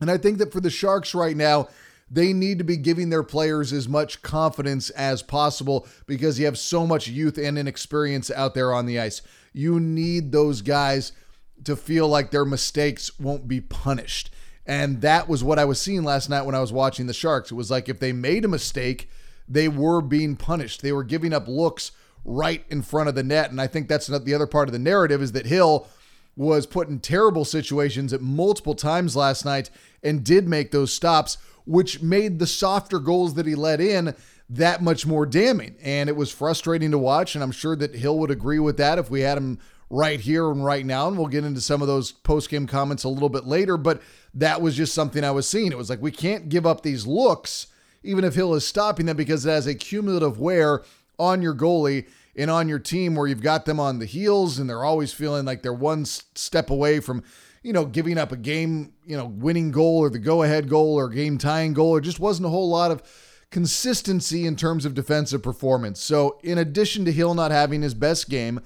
And 0.00 0.10
I 0.10 0.18
think 0.18 0.38
that 0.38 0.52
for 0.52 0.60
the 0.60 0.70
Sharks 0.70 1.14
right 1.14 1.36
now, 1.36 1.68
they 2.08 2.32
need 2.32 2.58
to 2.58 2.64
be 2.64 2.76
giving 2.76 3.10
their 3.10 3.24
players 3.24 3.72
as 3.72 3.88
much 3.88 4.22
confidence 4.22 4.90
as 4.90 5.22
possible 5.22 5.88
because 6.06 6.38
you 6.38 6.44
have 6.44 6.58
so 6.58 6.86
much 6.86 7.08
youth 7.08 7.36
and 7.36 7.58
inexperience 7.58 8.30
out 8.30 8.54
there 8.54 8.72
on 8.72 8.86
the 8.86 9.00
ice. 9.00 9.22
You 9.52 9.80
need 9.80 10.30
those 10.30 10.62
guys 10.62 11.12
to 11.64 11.74
feel 11.74 12.06
like 12.06 12.30
their 12.30 12.44
mistakes 12.44 13.18
won't 13.18 13.48
be 13.48 13.60
punished. 13.60 14.30
And 14.66 15.00
that 15.00 15.28
was 15.28 15.44
what 15.44 15.58
I 15.58 15.64
was 15.64 15.80
seeing 15.80 16.02
last 16.02 16.28
night 16.28 16.44
when 16.44 16.54
I 16.54 16.60
was 16.60 16.72
watching 16.72 17.06
the 17.06 17.14
Sharks. 17.14 17.50
It 17.50 17.54
was 17.54 17.70
like 17.70 17.88
if 17.88 18.00
they 18.00 18.12
made 18.12 18.44
a 18.44 18.48
mistake, 18.48 19.08
they 19.48 19.68
were 19.68 20.00
being 20.00 20.36
punished. 20.36 20.82
They 20.82 20.92
were 20.92 21.04
giving 21.04 21.32
up 21.32 21.46
looks 21.46 21.92
right 22.24 22.64
in 22.68 22.82
front 22.82 23.08
of 23.08 23.14
the 23.14 23.22
net. 23.22 23.50
And 23.50 23.60
I 23.60 23.68
think 23.68 23.88
that's 23.88 24.08
the 24.08 24.34
other 24.34 24.46
part 24.46 24.68
of 24.68 24.72
the 24.72 24.78
narrative 24.78 25.22
is 25.22 25.32
that 25.32 25.46
Hill 25.46 25.86
was 26.36 26.66
put 26.66 26.88
in 26.88 26.98
terrible 26.98 27.44
situations 27.44 28.12
at 28.12 28.20
multiple 28.20 28.74
times 28.74 29.16
last 29.16 29.44
night 29.44 29.70
and 30.02 30.24
did 30.24 30.48
make 30.48 30.70
those 30.70 30.92
stops, 30.92 31.38
which 31.64 32.02
made 32.02 32.38
the 32.38 32.46
softer 32.46 32.98
goals 32.98 33.34
that 33.34 33.46
he 33.46 33.54
let 33.54 33.80
in 33.80 34.14
that 34.50 34.82
much 34.82 35.06
more 35.06 35.24
damning. 35.24 35.76
And 35.82 36.08
it 36.08 36.16
was 36.16 36.30
frustrating 36.30 36.90
to 36.90 36.98
watch. 36.98 37.34
And 37.34 37.42
I'm 37.42 37.52
sure 37.52 37.76
that 37.76 37.94
Hill 37.94 38.18
would 38.18 38.30
agree 38.30 38.58
with 38.58 38.76
that 38.78 38.98
if 38.98 39.10
we 39.10 39.20
had 39.20 39.38
him 39.38 39.58
right 39.88 40.20
here 40.20 40.50
and 40.50 40.64
right 40.64 40.84
now. 40.84 41.08
And 41.08 41.16
we'll 41.16 41.28
get 41.28 41.44
into 41.44 41.60
some 41.60 41.82
of 41.82 41.88
those 41.88 42.12
post 42.12 42.48
game 42.50 42.66
comments 42.66 43.04
a 43.04 43.08
little 43.08 43.28
bit 43.28 43.46
later. 43.46 43.76
But 43.76 44.02
that 44.34 44.60
was 44.60 44.76
just 44.76 44.94
something 44.94 45.24
I 45.24 45.30
was 45.30 45.48
seeing. 45.48 45.72
It 45.72 45.78
was 45.78 45.90
like, 45.90 46.02
we 46.02 46.10
can't 46.10 46.48
give 46.48 46.66
up 46.66 46.82
these 46.82 47.06
looks, 47.06 47.68
even 48.02 48.24
if 48.24 48.34
Hill 48.34 48.54
is 48.54 48.66
stopping 48.66 49.06
them, 49.06 49.16
because 49.16 49.46
it 49.46 49.50
has 49.50 49.66
a 49.66 49.74
cumulative 49.74 50.38
wear 50.38 50.82
on 51.18 51.42
your 51.42 51.54
goalie 51.54 52.06
and 52.36 52.50
on 52.50 52.68
your 52.68 52.78
team 52.78 53.14
where 53.14 53.26
you've 53.26 53.42
got 53.42 53.64
them 53.64 53.80
on 53.80 53.98
the 53.98 54.06
heels 54.06 54.58
and 54.58 54.68
they're 54.68 54.84
always 54.84 55.12
feeling 55.12 55.44
like 55.44 55.62
they're 55.62 55.72
one 55.72 56.04
step 56.04 56.68
away 56.68 57.00
from, 57.00 57.22
you 57.62 57.72
know, 57.72 57.86
giving 57.86 58.18
up 58.18 58.32
a 58.32 58.36
game, 58.36 58.92
you 59.06 59.16
know, 59.16 59.26
winning 59.26 59.70
goal 59.70 59.98
or 59.98 60.10
the 60.10 60.18
go 60.18 60.42
ahead 60.42 60.68
goal 60.68 60.94
or 60.96 61.08
game 61.08 61.38
tying 61.38 61.72
goal. 61.72 61.92
There 61.92 62.02
just 62.02 62.20
wasn't 62.20 62.46
a 62.46 62.50
whole 62.50 62.68
lot 62.68 62.90
of 62.90 63.02
consistency 63.50 64.46
in 64.46 64.56
terms 64.56 64.84
of 64.84 64.94
defensive 64.94 65.42
performance. 65.42 66.00
So, 66.00 66.38
in 66.42 66.58
addition 66.58 67.04
to 67.06 67.12
Hill 67.12 67.34
not 67.34 67.50
having 67.50 67.80
his 67.80 67.94
best 67.94 68.28
game, 68.28 68.60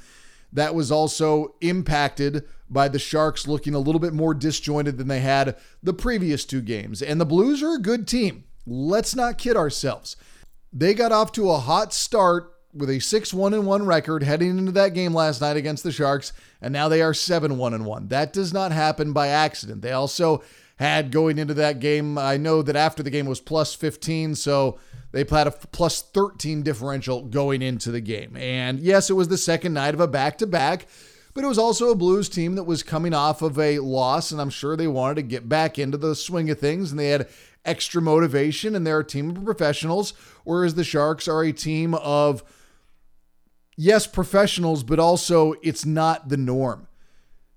that 0.53 0.75
was 0.75 0.91
also 0.91 1.55
impacted 1.61 2.45
by 2.69 2.89
the 2.89 2.99
Sharks 2.99 3.49
looking 3.49 3.75
a 3.75 3.79
little 3.79 3.99
bit 3.99 4.13
more 4.13 4.35
disjointed 4.35 4.99
than 4.99 5.09
they 5.09 5.21
had 5.21 5.57
the 5.83 5.93
previous 5.93 6.45
two 6.45 6.61
games. 6.61 7.03
And 7.03 7.21
the 7.21 7.27
Blues 7.27 7.63
are 7.63 7.75
a 7.75 7.81
good 7.81 8.07
team. 8.07 8.45
Let's 8.67 9.17
not 9.17 9.39
kid 9.39 9.57
ourselves. 9.57 10.17
They 10.73 10.95
got 10.95 11.13
off 11.13 11.33
to 11.33 11.51
a 11.51 11.59
hot 11.59 11.93
start 11.93 12.53
with 12.73 12.89
a 12.89 12.99
6-1 12.99 13.65
1 13.65 13.87
record 13.87 14.23
heading 14.23 14.57
into 14.57 14.73
that 14.73 14.95
game 14.95 15.13
last 15.13 15.41
night 15.41 15.57
against 15.57 15.83
the 15.83 15.91
Sharks, 15.91 16.33
and 16.61 16.73
now 16.73 16.89
they 16.89 17.03
are 17.03 17.13
7-1 17.13 17.83
1. 17.83 18.09
That 18.09 18.33
does 18.33 18.53
not 18.53 18.71
happen 18.71 19.13
by 19.13 19.29
accident. 19.29 19.83
They 19.83 19.93
also 19.93 20.43
had 20.81 21.13
going 21.13 21.39
into 21.39 21.53
that 21.53 21.79
game, 21.79 22.17
I 22.17 22.39
know 22.39 22.63
that 22.63 22.75
after 22.75 23.03
the 23.03 23.11
game 23.11 23.27
was 23.27 23.39
plus 23.39 23.75
15, 23.75 24.35
so 24.35 24.79
they 25.13 25.27
had 25.31 25.47
a 25.47 25.51
plus 25.51 26.01
13 26.01 26.63
differential 26.63 27.21
going 27.21 27.61
into 27.61 27.91
the 27.91 28.01
game. 28.01 28.35
And 28.35 28.81
yes, 28.81 29.11
it 29.11 29.13
was 29.13 29.29
the 29.29 29.37
second 29.37 29.75
night 29.75 29.93
of 29.93 30.01
a 30.01 30.09
back 30.09 30.39
to 30.39 30.47
back, 30.47 30.87
but 31.35 31.45
it 31.45 31.49
was 31.49 31.59
also 31.59 31.91
a 31.91 31.95
Blues 31.95 32.31
team 32.31 32.55
that 32.55 32.65
was 32.65 32.83
coming 32.83 33.13
off 33.13 33.43
of 33.43 33.59
a 33.59 33.79
loss, 33.81 34.33
and 34.33 34.41
I'm 34.41 34.49
sure 34.49 34.75
they 34.75 34.87
wanted 34.87 35.17
to 35.17 35.23
get 35.23 35.51
back 35.51 35.79
into 35.79 35.99
the 35.99 36.15
swing 36.15 36.49
of 36.49 36.59
things, 36.59 36.91
and 36.91 36.99
they 36.99 37.11
had 37.11 37.29
extra 37.63 38.01
motivation, 38.01 38.75
and 38.75 38.87
they're 38.87 39.01
a 39.01 39.05
team 39.05 39.29
of 39.29 39.45
professionals, 39.45 40.15
whereas 40.45 40.77
the 40.77 40.83
Sharks 40.83 41.29
are 41.29 41.43
a 41.43 41.53
team 41.53 41.95
of, 41.95 42.43
yes, 43.77 44.07
professionals, 44.07 44.83
but 44.83 44.99
also 44.99 45.53
it's 45.63 45.85
not 45.85 46.31
the 46.31 46.39
norm. 46.39 46.87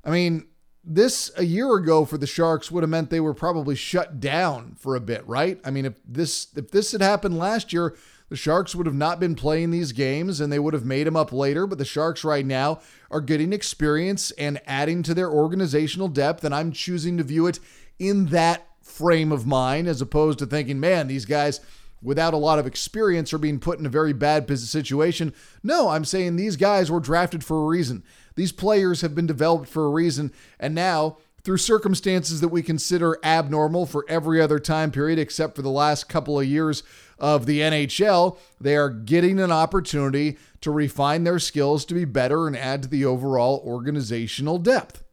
I 0.03 0.12
mean, 0.12 0.48
this 0.84 1.32
a 1.38 1.44
year 1.44 1.75
ago 1.75 2.04
for 2.06 2.18
the 2.18 2.28
Sharks 2.28 2.70
would 2.70 2.84
have 2.84 2.90
meant 2.90 3.10
they 3.10 3.20
were 3.20 3.34
probably 3.34 3.75
shut 3.75 4.20
down 4.20 4.75
for 4.78 4.96
a 4.96 5.00
bit, 5.00 5.25
right? 5.28 5.60
I 5.63 5.72
mean, 5.72 5.86
if 5.86 5.94
this 6.06 6.48
if 6.56 6.72
this 6.72 6.92
had 6.92 7.02
happened 7.02 7.38
last 7.38 7.72
year, 7.72 7.96
the 8.30 8.36
Sharks 8.36 8.75
would 8.75 8.86
have 8.86 8.96
not 8.96 9.20
been 9.20 9.36
playing 9.36 9.72
these 9.72 9.92
games 9.92 10.42
and 10.42 10.52
they 10.52 10.60
would 10.60 10.74
have 10.74 10.86
made 10.86 11.08
them 11.08 11.16
up 11.16 11.32
later, 11.32 11.68
but 11.68 11.78
the 11.78 11.86
Sharks 11.86 12.24
right 12.24 12.46
now 12.46 12.82
are 13.10 13.22
getting 13.22 13.54
experience 13.54 14.32
and 14.32 14.60
adding 14.66 15.04
to 15.04 15.13
their 15.13 15.30
organizational 15.30 16.08
depth 16.08 16.44
and 16.44 16.54
I'm 16.54 16.72
choosing 16.72 17.18
to 17.18 17.24
view 17.24 17.48
it 17.48 17.60
in 18.00 18.28
that 18.28 18.68
frame 18.82 19.32
of 19.32 19.46
mind 19.46 19.88
as 19.88 20.02
opposed 20.02 20.40
to 20.40 20.46
thinking, 20.46 20.80
man, 20.80 21.08
these 21.08 21.25
guys 21.25 21.62
without 22.02 22.34
a 22.34 22.38
lot 22.38 22.60
of 22.60 22.68
experience 22.68 23.34
are 23.34 23.38
being 23.38 23.60
put 23.60 23.80
in 23.80 23.86
a 23.86 23.90
very 23.90 24.13
bad 24.13 24.46
situation. 24.60 25.34
No, 25.63 25.90
I'm 25.90 26.04
saying 26.04 26.36
these 26.36 26.58
guys 26.58 26.92
were 26.92 27.00
drafted 27.00 27.44
for 27.44 27.63
a 27.63 27.68
reason. 27.68 28.04
These 28.36 28.52
players 28.52 29.02
have 29.02 29.16
been 29.16 29.28
developed 29.28 29.68
for 29.68 29.86
a 29.86 29.90
reason, 29.90 30.32
and 30.60 30.74
now, 30.74 31.18
through 31.44 31.58
circumstances 31.58 32.40
that 32.42 32.48
we 32.48 32.63
consider 32.63 33.20
abnormal 33.24 33.86
for 33.86 34.06
every 34.08 34.42
other 34.42 34.60
time 34.60 34.92
period 34.92 35.20
except 35.20 35.56
for 35.56 35.62
the 35.62 35.70
last 35.70 36.08
couple 36.08 36.40
of 36.40 36.46
years 36.46 36.84
of 37.20 37.46
the 37.46 37.60
NHL, 37.60 38.38
they 38.60 38.75
are 38.75 38.90
getting 38.90 39.40
an 39.40 39.52
opportunity 39.52 40.38
to 40.62 40.72
refine 40.72 41.24
their 41.25 41.40
skills 41.40 41.84
to 41.86 41.94
be 41.94 42.06
better 42.06 42.48
and 42.48 42.56
add 42.56 42.84
to 42.84 42.90
the 42.90 43.06
overall 43.06 43.62
organizational 43.66 44.58
depth. 44.58 45.04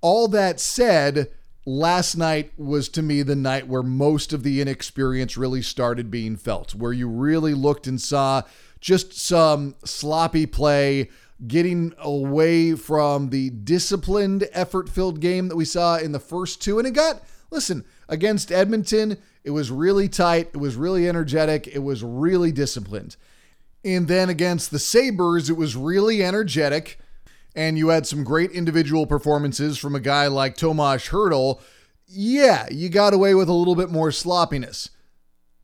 All 0.00 0.26
that 0.28 0.58
said, 0.58 1.30
last 1.64 2.16
night 2.16 2.52
was 2.56 2.88
to 2.88 3.02
me 3.02 3.22
the 3.22 3.36
night 3.36 3.68
where 3.68 3.82
most 3.82 4.32
of 4.32 4.42
the 4.42 4.60
inexperience 4.60 5.36
really 5.36 5.62
started 5.62 6.10
being 6.10 6.36
felt, 6.36 6.74
where 6.74 6.92
you 6.92 7.08
really 7.08 7.54
looked 7.54 7.86
and 7.86 8.00
saw 8.00 8.42
just 8.80 9.12
some 9.12 9.74
sloppy 9.84 10.46
play, 10.46 11.10
getting 11.46 11.94
away 11.98 12.74
from 12.74 13.30
the 13.30 13.50
disciplined, 13.50 14.48
effort 14.52 14.88
filled 14.88 15.20
game 15.20 15.48
that 15.48 15.56
we 15.56 15.64
saw 15.64 15.96
in 15.96 16.12
the 16.12 16.20
first 16.20 16.62
two. 16.62 16.78
And 16.78 16.86
it 16.86 16.92
got, 16.92 17.22
listen, 17.50 17.84
against 18.08 18.52
Edmonton, 18.52 19.16
it 19.42 19.50
was 19.50 19.70
really 19.70 20.08
tight, 20.08 20.50
it 20.52 20.58
was 20.58 20.76
really 20.76 21.08
energetic, 21.08 21.66
it 21.66 21.78
was 21.78 22.04
really 22.04 22.52
disciplined. 22.52 23.16
And 23.84 24.08
then 24.08 24.28
against 24.28 24.70
the 24.70 24.78
Sabres, 24.78 25.48
it 25.48 25.56
was 25.56 25.76
really 25.76 26.22
energetic. 26.22 26.98
And 27.56 27.78
you 27.78 27.88
had 27.88 28.06
some 28.06 28.22
great 28.22 28.50
individual 28.52 29.06
performances 29.06 29.78
from 29.78 29.94
a 29.94 30.00
guy 30.00 30.26
like 30.26 30.56
Tomas 30.56 31.08
Hertl. 31.08 31.60
Yeah, 32.06 32.66
you 32.70 32.88
got 32.88 33.14
away 33.14 33.34
with 33.34 33.48
a 33.48 33.54
little 33.54 33.74
bit 33.74 33.90
more 33.90 34.12
sloppiness. 34.12 34.90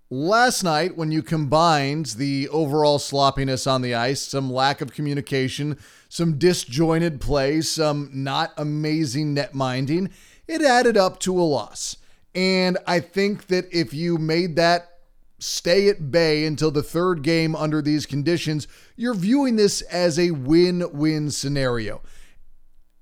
Last 0.08 0.62
night, 0.62 0.96
when 0.96 1.10
you 1.10 1.20
combined 1.20 2.06
the 2.16 2.48
overall 2.50 3.00
sloppiness 3.00 3.66
on 3.66 3.82
the 3.82 3.96
ice, 3.96 4.22
some 4.22 4.52
lack 4.52 4.80
of 4.80 4.92
communication, 4.92 5.78
some 6.08 6.38
disjointed 6.38 7.20
play, 7.20 7.60
some 7.60 8.10
not 8.12 8.52
amazing 8.56 9.34
net 9.34 9.52
minding, 9.52 10.10
it 10.46 10.62
added 10.62 10.96
up 10.96 11.18
to 11.20 11.36
a 11.36 11.42
loss. 11.42 11.96
And 12.36 12.78
I 12.86 13.00
think 13.00 13.48
that 13.48 13.66
if 13.72 13.92
you 13.92 14.16
made 14.16 14.54
that 14.54 14.92
stay 15.40 15.88
at 15.88 16.12
bay 16.12 16.44
until 16.46 16.70
the 16.70 16.84
third 16.84 17.22
game 17.22 17.56
under 17.56 17.82
these 17.82 18.06
conditions, 18.06 18.68
you're 18.94 19.12
viewing 19.12 19.56
this 19.56 19.82
as 19.82 20.20
a 20.20 20.30
win 20.30 20.84
win 20.92 21.32
scenario. 21.32 22.00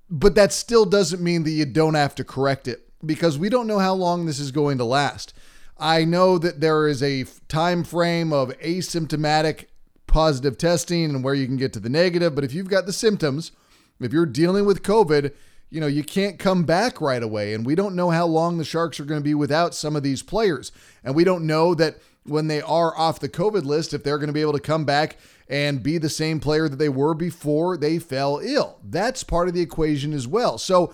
But 0.09 0.33
that 0.35 0.53
still 0.53 0.85
doesn't 0.85 1.21
mean 1.21 1.43
that 1.43 1.51
you 1.51 1.65
don't 1.65 1.93
have 1.93 2.15
to 2.15 2.23
correct 2.23 2.67
it 2.67 2.89
because 3.05 3.37
we 3.37 3.49
don't 3.49 3.67
know 3.67 3.79
how 3.79 3.93
long 3.93 4.25
this 4.25 4.39
is 4.39 4.51
going 4.51 4.79
to 4.79 4.85
last. 4.85 5.35
I 5.77 6.05
know 6.05 6.37
that 6.37 6.61
there 6.61 6.87
is 6.87 7.03
a 7.03 7.25
time 7.47 7.83
frame 7.83 8.31
of 8.31 8.57
asymptomatic 8.59 9.65
positive 10.07 10.57
testing 10.57 11.05
and 11.05 11.23
where 11.23 11.33
you 11.33 11.45
can 11.45 11.57
get 11.57 11.73
to 11.73 11.79
the 11.79 11.89
negative, 11.89 12.33
but 12.35 12.43
if 12.43 12.53
you've 12.53 12.69
got 12.69 12.85
the 12.85 12.93
symptoms, 12.93 13.51
if 13.99 14.13
you're 14.13 14.25
dealing 14.25 14.65
with 14.65 14.83
COVID, 14.83 15.33
you 15.69 15.81
know, 15.81 15.87
you 15.87 16.03
can't 16.03 16.39
come 16.39 16.63
back 16.63 17.01
right 17.01 17.21
away. 17.21 17.53
And 17.53 17.65
we 17.65 17.75
don't 17.75 17.95
know 17.95 18.09
how 18.09 18.25
long 18.25 18.57
the 18.57 18.63
Sharks 18.63 18.99
are 18.99 19.05
going 19.05 19.19
to 19.19 19.23
be 19.23 19.33
without 19.33 19.75
some 19.75 19.95
of 19.95 20.03
these 20.03 20.23
players. 20.23 20.71
And 21.03 21.15
we 21.15 21.23
don't 21.23 21.45
know 21.45 21.75
that 21.75 21.97
when 22.23 22.47
they 22.47 22.61
are 22.61 22.97
off 22.97 23.19
the 23.19 23.29
COVID 23.29 23.65
list, 23.65 23.93
if 23.93 24.03
they're 24.03 24.17
going 24.17 24.27
to 24.27 24.33
be 24.33 24.41
able 24.41 24.53
to 24.53 24.59
come 24.59 24.85
back 24.85 25.17
and 25.47 25.83
be 25.83 25.97
the 25.97 26.09
same 26.09 26.39
player 26.39 26.67
that 26.69 26.77
they 26.77 26.89
were 26.89 27.13
before 27.13 27.77
they 27.77 27.99
fell 27.99 28.39
ill. 28.41 28.79
That's 28.83 29.23
part 29.23 29.47
of 29.47 29.53
the 29.53 29.61
equation 29.61 30.13
as 30.13 30.27
well. 30.27 30.57
So, 30.57 30.93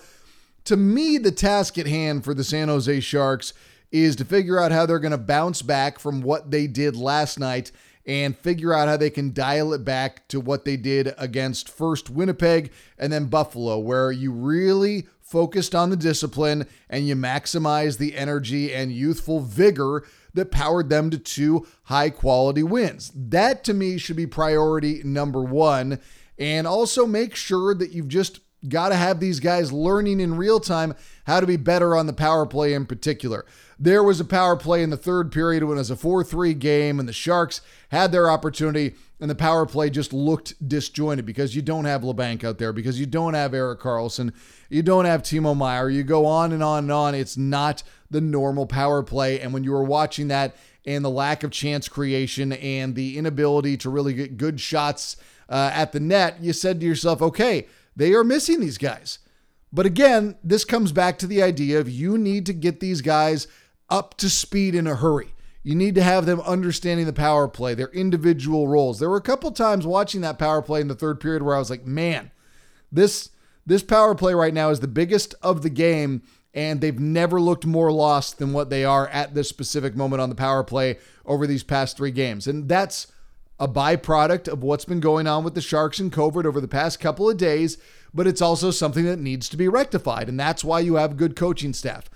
to 0.64 0.76
me, 0.76 1.18
the 1.18 1.32
task 1.32 1.76
at 1.78 1.88
hand 1.88 2.22
for 2.22 2.34
the 2.34 2.44
San 2.44 2.68
Jose 2.68 3.00
Sharks 3.00 3.52
is 3.92 4.16
to 4.16 4.24
figure 4.24 4.58
out 4.58 4.72
how 4.72 4.86
they're 4.86 4.98
going 4.98 5.12
to 5.12 5.18
bounce 5.18 5.62
back 5.62 5.98
from 5.98 6.22
what 6.22 6.50
they 6.50 6.66
did 6.66 6.96
last 6.96 7.38
night 7.38 7.70
and 8.04 8.36
figure 8.36 8.72
out 8.72 8.88
how 8.88 8.96
they 8.96 9.10
can 9.10 9.32
dial 9.32 9.72
it 9.72 9.84
back 9.84 10.26
to 10.28 10.40
what 10.40 10.64
they 10.64 10.76
did 10.76 11.14
against 11.18 11.68
first 11.68 12.10
Winnipeg 12.10 12.72
and 12.98 13.12
then 13.12 13.26
Buffalo, 13.26 13.78
where 13.78 14.10
you 14.10 14.32
really 14.32 15.06
focused 15.20 15.74
on 15.74 15.90
the 15.90 15.96
discipline 15.96 16.66
and 16.90 17.06
you 17.06 17.14
maximize 17.14 17.98
the 17.98 18.16
energy 18.16 18.72
and 18.72 18.92
youthful 18.92 19.40
vigor 19.40 20.04
that 20.34 20.50
powered 20.50 20.88
them 20.88 21.10
to 21.10 21.18
two 21.18 21.66
high 21.84 22.10
quality 22.10 22.62
wins. 22.62 23.12
That 23.14 23.62
to 23.64 23.74
me 23.74 23.98
should 23.98 24.16
be 24.16 24.26
priority 24.26 25.02
number 25.04 25.42
one. 25.42 26.00
And 26.38 26.66
also 26.66 27.06
make 27.06 27.36
sure 27.36 27.74
that 27.74 27.92
you've 27.92 28.08
just 28.08 28.40
got 28.68 28.90
to 28.90 28.96
have 28.96 29.20
these 29.20 29.40
guys 29.40 29.72
learning 29.72 30.20
in 30.20 30.36
real 30.36 30.60
time 30.60 30.94
how 31.26 31.40
to 31.40 31.46
be 31.46 31.56
better 31.56 31.96
on 31.96 32.06
the 32.06 32.12
power 32.12 32.46
play 32.46 32.74
in 32.74 32.86
particular. 32.86 33.44
There 33.82 34.04
was 34.04 34.20
a 34.20 34.24
power 34.24 34.54
play 34.54 34.84
in 34.84 34.90
the 34.90 34.96
third 34.96 35.32
period 35.32 35.64
when 35.64 35.76
it 35.76 35.80
was 35.80 35.90
a 35.90 35.96
4 35.96 36.22
3 36.22 36.54
game, 36.54 37.00
and 37.00 37.08
the 37.08 37.12
Sharks 37.12 37.62
had 37.88 38.12
their 38.12 38.30
opportunity, 38.30 38.94
and 39.18 39.28
the 39.28 39.34
power 39.34 39.66
play 39.66 39.90
just 39.90 40.12
looked 40.12 40.54
disjointed 40.68 41.26
because 41.26 41.56
you 41.56 41.62
don't 41.62 41.86
have 41.86 42.02
Labanc 42.02 42.44
out 42.44 42.58
there, 42.58 42.72
because 42.72 43.00
you 43.00 43.06
don't 43.06 43.34
have 43.34 43.54
Erik 43.54 43.80
Karlsson, 43.80 44.32
you 44.70 44.84
don't 44.84 45.04
have 45.04 45.24
Timo 45.24 45.56
Meier. 45.56 45.90
You 45.90 46.04
go 46.04 46.26
on 46.26 46.52
and 46.52 46.62
on 46.62 46.84
and 46.84 46.92
on. 46.92 47.16
It's 47.16 47.36
not 47.36 47.82
the 48.08 48.20
normal 48.20 48.66
power 48.66 49.02
play. 49.02 49.40
And 49.40 49.52
when 49.52 49.64
you 49.64 49.72
were 49.72 49.82
watching 49.82 50.28
that, 50.28 50.54
and 50.86 51.04
the 51.04 51.10
lack 51.10 51.42
of 51.42 51.50
chance 51.50 51.88
creation 51.88 52.52
and 52.52 52.94
the 52.94 53.18
inability 53.18 53.76
to 53.78 53.90
really 53.90 54.14
get 54.14 54.36
good 54.36 54.60
shots 54.60 55.16
uh, 55.48 55.72
at 55.74 55.90
the 55.90 55.98
net, 55.98 56.36
you 56.40 56.52
said 56.52 56.78
to 56.78 56.86
yourself, 56.86 57.20
okay, 57.20 57.66
they 57.96 58.14
are 58.14 58.22
missing 58.22 58.60
these 58.60 58.78
guys. 58.78 59.18
But 59.72 59.86
again, 59.86 60.36
this 60.44 60.64
comes 60.64 60.92
back 60.92 61.18
to 61.18 61.26
the 61.26 61.42
idea 61.42 61.80
of 61.80 61.88
you 61.88 62.18
need 62.18 62.46
to 62.46 62.52
get 62.52 62.78
these 62.78 63.00
guys 63.00 63.48
up 63.92 64.16
to 64.16 64.30
speed 64.30 64.74
in 64.74 64.86
a 64.86 64.96
hurry. 64.96 65.34
You 65.62 65.74
need 65.74 65.94
to 65.96 66.02
have 66.02 66.24
them 66.24 66.40
understanding 66.40 67.04
the 67.04 67.12
power 67.12 67.46
play, 67.46 67.74
their 67.74 67.90
individual 67.90 68.66
roles. 68.66 68.98
There 68.98 69.10
were 69.10 69.18
a 69.18 69.20
couple 69.20 69.52
times 69.52 69.86
watching 69.86 70.22
that 70.22 70.38
power 70.38 70.62
play 70.62 70.80
in 70.80 70.88
the 70.88 70.94
third 70.94 71.20
period 71.20 71.42
where 71.42 71.54
I 71.54 71.58
was 71.58 71.70
like, 71.70 71.86
man, 71.86 72.32
this 72.90 73.28
this 73.64 73.82
power 73.82 74.16
play 74.16 74.34
right 74.34 74.54
now 74.54 74.70
is 74.70 74.80
the 74.80 74.88
biggest 74.88 75.36
of 75.40 75.62
the 75.62 75.70
game, 75.70 76.22
and 76.52 76.80
they've 76.80 76.98
never 76.98 77.40
looked 77.40 77.64
more 77.64 77.92
lost 77.92 78.38
than 78.38 78.52
what 78.52 78.70
they 78.70 78.84
are 78.84 79.06
at 79.08 79.34
this 79.34 79.48
specific 79.48 79.94
moment 79.94 80.20
on 80.20 80.30
the 80.30 80.34
power 80.34 80.64
play 80.64 80.98
over 81.24 81.46
these 81.46 81.62
past 81.62 81.96
three 81.96 82.10
games. 82.10 82.48
And 82.48 82.68
that's 82.68 83.12
a 83.60 83.68
byproduct 83.68 84.48
of 84.48 84.64
what's 84.64 84.84
been 84.84 84.98
going 84.98 85.28
on 85.28 85.44
with 85.44 85.54
the 85.54 85.60
Sharks 85.60 86.00
and 86.00 86.12
COVID 86.12 86.44
over 86.44 86.60
the 86.60 86.66
past 86.66 86.98
couple 86.98 87.30
of 87.30 87.36
days, 87.36 87.78
but 88.12 88.26
it's 88.26 88.42
also 88.42 88.72
something 88.72 89.04
that 89.04 89.20
needs 89.20 89.48
to 89.50 89.56
be 89.56 89.68
rectified. 89.68 90.28
And 90.28 90.40
that's 90.40 90.64
why 90.64 90.80
you 90.80 90.96
have 90.96 91.16
good 91.16 91.36
coaching 91.36 91.72
staff. 91.72 92.10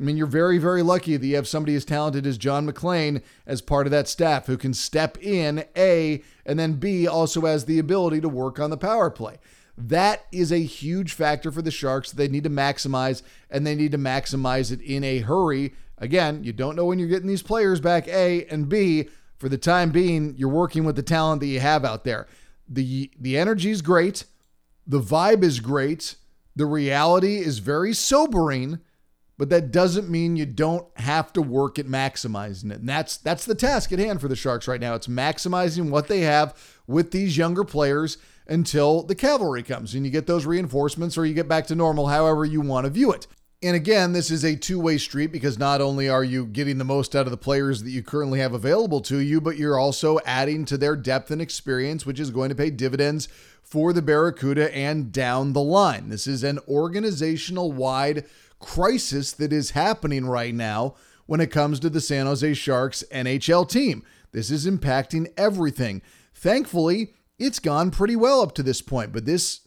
I 0.00 0.04
mean, 0.04 0.16
you're 0.16 0.26
very, 0.26 0.58
very 0.58 0.82
lucky 0.82 1.16
that 1.16 1.26
you 1.26 1.36
have 1.36 1.46
somebody 1.46 1.76
as 1.76 1.84
talented 1.84 2.26
as 2.26 2.38
John 2.38 2.66
MacLean 2.66 3.22
as 3.46 3.60
part 3.60 3.86
of 3.86 3.90
that 3.92 4.08
staff 4.08 4.46
who 4.46 4.56
can 4.56 4.74
step 4.74 5.16
in, 5.22 5.64
A, 5.76 6.22
and 6.44 6.58
then 6.58 6.74
B, 6.74 7.06
also 7.06 7.42
has 7.42 7.66
the 7.66 7.78
ability 7.78 8.20
to 8.22 8.28
work 8.28 8.58
on 8.58 8.70
the 8.70 8.76
power 8.76 9.10
play. 9.10 9.38
That 9.78 10.26
is 10.32 10.50
a 10.52 10.58
huge 10.58 11.12
factor 11.12 11.50
for 11.50 11.62
the 11.62 11.70
Sharks. 11.70 12.10
They 12.12 12.28
need 12.28 12.44
to 12.44 12.50
maximize, 12.50 13.22
and 13.50 13.66
they 13.66 13.74
need 13.74 13.92
to 13.92 13.98
maximize 13.98 14.72
it 14.72 14.80
in 14.80 15.04
a 15.04 15.20
hurry. 15.20 15.74
Again, 15.98 16.42
you 16.42 16.52
don't 16.52 16.76
know 16.76 16.86
when 16.86 16.98
you're 16.98 17.08
getting 17.08 17.28
these 17.28 17.42
players 17.42 17.80
back, 17.80 18.08
A, 18.08 18.44
and 18.46 18.68
B, 18.68 19.08
for 19.38 19.48
the 19.48 19.58
time 19.58 19.90
being, 19.90 20.34
you're 20.36 20.48
working 20.48 20.84
with 20.84 20.96
the 20.96 21.02
talent 21.02 21.40
that 21.40 21.46
you 21.46 21.60
have 21.60 21.84
out 21.84 22.04
there. 22.04 22.26
The 22.68 23.10
the 23.18 23.36
energy 23.36 23.70
is 23.70 23.82
great, 23.82 24.24
the 24.86 25.00
vibe 25.00 25.42
is 25.42 25.60
great, 25.60 26.16
the 26.54 26.66
reality 26.66 27.38
is 27.38 27.58
very 27.58 27.92
sobering, 27.92 28.80
but 29.42 29.48
that 29.48 29.72
doesn't 29.72 30.08
mean 30.08 30.36
you 30.36 30.46
don't 30.46 30.86
have 30.98 31.32
to 31.32 31.42
work 31.42 31.76
at 31.76 31.86
maximizing 31.86 32.70
it. 32.70 32.78
And 32.78 32.88
that's 32.88 33.16
that's 33.16 33.44
the 33.44 33.56
task 33.56 33.90
at 33.90 33.98
hand 33.98 34.20
for 34.20 34.28
the 34.28 34.36
Sharks 34.36 34.68
right 34.68 34.80
now. 34.80 34.94
It's 34.94 35.08
maximizing 35.08 35.90
what 35.90 36.06
they 36.06 36.20
have 36.20 36.56
with 36.86 37.10
these 37.10 37.36
younger 37.36 37.64
players 37.64 38.18
until 38.46 39.02
the 39.02 39.16
cavalry 39.16 39.64
comes 39.64 39.96
and 39.96 40.06
you 40.06 40.12
get 40.12 40.28
those 40.28 40.46
reinforcements 40.46 41.18
or 41.18 41.26
you 41.26 41.34
get 41.34 41.48
back 41.48 41.66
to 41.66 41.74
normal, 41.74 42.06
however 42.06 42.44
you 42.44 42.60
want 42.60 42.84
to 42.84 42.90
view 42.90 43.10
it. 43.10 43.26
And 43.64 43.74
again, 43.74 44.12
this 44.12 44.30
is 44.30 44.44
a 44.44 44.54
two 44.54 44.78
way 44.78 44.96
street 44.96 45.32
because 45.32 45.58
not 45.58 45.80
only 45.80 46.08
are 46.08 46.22
you 46.22 46.46
getting 46.46 46.78
the 46.78 46.84
most 46.84 47.16
out 47.16 47.26
of 47.26 47.32
the 47.32 47.36
players 47.36 47.82
that 47.82 47.90
you 47.90 48.00
currently 48.00 48.38
have 48.38 48.54
available 48.54 49.00
to 49.00 49.16
you, 49.16 49.40
but 49.40 49.56
you're 49.56 49.76
also 49.76 50.20
adding 50.24 50.64
to 50.66 50.78
their 50.78 50.94
depth 50.94 51.32
and 51.32 51.42
experience, 51.42 52.06
which 52.06 52.20
is 52.20 52.30
going 52.30 52.50
to 52.50 52.54
pay 52.54 52.70
dividends 52.70 53.26
for 53.60 53.92
the 53.92 54.02
Barracuda 54.02 54.72
and 54.72 55.10
down 55.10 55.52
the 55.52 55.60
line. 55.60 56.10
This 56.10 56.28
is 56.28 56.44
an 56.44 56.60
organizational 56.68 57.72
wide 57.72 58.24
crisis 58.62 59.32
that 59.32 59.52
is 59.52 59.70
happening 59.70 60.26
right 60.26 60.54
now 60.54 60.94
when 61.26 61.40
it 61.40 61.50
comes 61.50 61.80
to 61.80 61.90
the 61.90 62.00
San 62.00 62.26
Jose 62.26 62.54
Sharks 62.54 63.04
NHL 63.12 63.68
team. 63.68 64.04
This 64.32 64.50
is 64.50 64.66
impacting 64.66 65.26
everything. 65.36 66.00
Thankfully, 66.34 67.14
it's 67.38 67.58
gone 67.58 67.90
pretty 67.90 68.16
well 68.16 68.40
up 68.40 68.54
to 68.54 68.62
this 68.62 68.80
point, 68.80 69.12
but 69.12 69.26
this 69.26 69.60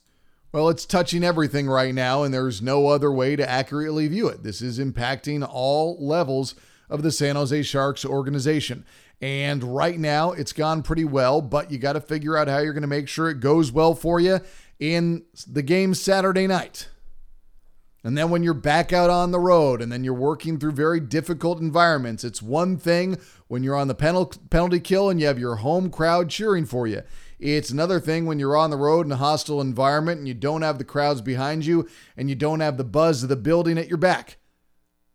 well, 0.56 0.70
it's 0.70 0.86
touching 0.86 1.22
everything 1.22 1.68
right 1.68 1.94
now, 1.94 2.24
and 2.24 2.34
there's 2.34 2.62
no 2.62 2.88
other 2.88 3.12
way 3.12 3.36
to 3.36 3.50
accurately 3.50 4.08
view 4.08 4.30
it. 4.30 4.42
This 4.42 4.62
is 4.62 4.80
impacting 4.80 5.46
all 5.46 5.98
levels 6.00 6.56
of 6.90 7.04
the 7.04 7.12
San 7.12 7.36
Jose 7.36 7.62
Sharks 7.64 8.06
organization. 8.06 8.86
And 9.20 9.76
right 9.76 10.00
now, 10.00 10.32
it's 10.32 10.54
gone 10.54 10.82
pretty 10.82 11.04
well, 11.04 11.42
but 11.42 11.72
you 11.72 11.78
got 11.78 11.94
to 11.94 12.00
figure 12.00 12.38
out 12.38 12.48
how 12.48 12.60
you're 12.60 12.72
going 12.72 12.84
to 12.84 12.88
make 12.88 13.10
sure 13.10 13.30
it 13.30 13.42
goes 13.42 13.74
well 13.74 13.96
for 13.96 14.22
you 14.22 14.40
in 14.80 15.26
the 15.46 15.62
game 15.62 15.94
Saturday 15.94 16.48
night. 16.48 16.88
And 18.06 18.16
then 18.16 18.30
when 18.30 18.44
you're 18.44 18.54
back 18.54 18.94
out 18.94 19.10
on 19.10 19.32
the 19.32 19.40
road 19.40 19.82
and 19.82 19.92
then 19.92 20.04
you're 20.04 20.14
working 20.14 20.60
through 20.60 20.74
very 20.74 21.00
difficult 21.00 21.60
environments, 21.60 22.24
it's 22.24 22.40
one 22.40 22.78
thing 22.78 23.18
when 23.48 23.64
you're 23.64 23.76
on 23.76 23.88
the 23.88 23.96
penalty 23.96 24.80
kill 24.80 25.10
and 25.10 25.20
you 25.20 25.26
have 25.26 25.40
your 25.40 25.56
home 25.56 25.90
crowd 25.90 26.30
cheering 26.30 26.68
for 26.68 26.86
you. 26.86 27.02
It's 27.40 27.72
another 27.72 28.00
thing 28.00 28.28
when 28.28 28.38
you're 28.38 28.56
on 28.56 28.70
the 28.70 28.78
road 28.78 29.08
in 29.08 29.12
a 29.12 29.16
hostile 29.16 29.60
environment 29.60 30.20
and 30.20 30.28
you 30.28 30.36
don't 30.36 30.62
have 30.62 30.78
the 30.78 30.84
crowds 30.84 31.20
behind 31.20 31.66
you 31.66 31.90
and 32.16 32.30
you 32.30 32.36
don't 32.36 32.60
have 32.60 32.78
the 32.78 32.84
buzz 32.84 33.24
of 33.24 33.30
the 33.30 33.36
building 33.36 33.80
at 33.80 33.88
your 33.88 33.98
back. 33.98 34.38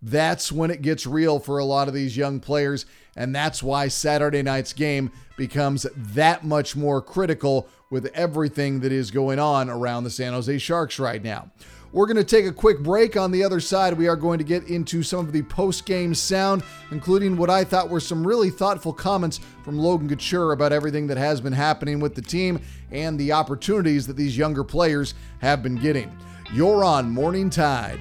That's 0.03 0.51
when 0.51 0.73
it 0.73 0.83
gets 0.83 1.07
real 1.07 1.39
for 1.39 1.59
a 1.59 1.65
lot 1.65 1.87
of 1.87 1.95
these 1.95 2.17
young 2.17 2.41
players. 2.41 2.87
And 3.15 3.33
that's 3.33 3.63
why 3.63 3.87
Saturday 3.87 4.43
night's 4.43 4.73
game 4.73 5.13
becomes 5.37 5.87
that 5.95 6.45
much 6.45 6.75
more 6.75 7.01
critical 7.01 7.69
with 7.89 8.07
everything 8.15 8.81
that 8.81 8.91
is 8.91 9.13
going 9.13 9.39
on 9.39 9.71
around 9.71 10.03
the 10.03 10.11
San 10.11 10.33
Jose 10.33 10.59
Sharks 10.59 10.99
right 10.99 11.23
now. 11.23 11.53
We're 11.93 12.07
going 12.07 12.19
to 12.19 12.25
take 12.25 12.47
a 12.47 12.53
quick 12.53 12.79
break. 12.81 13.17
On 13.17 13.33
the 13.33 13.43
other 13.43 13.59
side, 13.59 13.95
we 13.95 14.07
are 14.07 14.15
going 14.15 14.39
to 14.39 14.45
get 14.45 14.69
into 14.69 15.03
some 15.03 15.21
of 15.21 15.33
the 15.33 15.43
post 15.43 15.87
game 15.87 16.15
sound, 16.15 16.63
including 16.93 17.37
what 17.37 17.51
I 17.51 17.65
thought 17.65 17.89
were 17.89 17.99
some 17.99 18.25
really 18.25 18.49
thoughtful 18.49 18.93
comments 18.93 19.41
from 19.65 19.77
Logan 19.77 20.09
Couture 20.09 20.53
about 20.53 20.73
everything 20.73 21.09
that 21.09 21.19
has 21.19 21.41
been 21.41 21.53
happening 21.53 21.99
with 21.99 22.15
the 22.15 22.23
team 22.23 22.61
and 22.93 23.19
the 23.19 23.33
opportunities 23.33 24.07
that 24.07 24.17
these 24.17 24.39
younger 24.39 24.63
players 24.63 25.15
have 25.41 25.65
been 25.65 25.75
getting. 25.75 26.17
You're 26.53 26.85
on 26.85 27.11
Morning 27.11 27.51
Tide. 27.51 27.99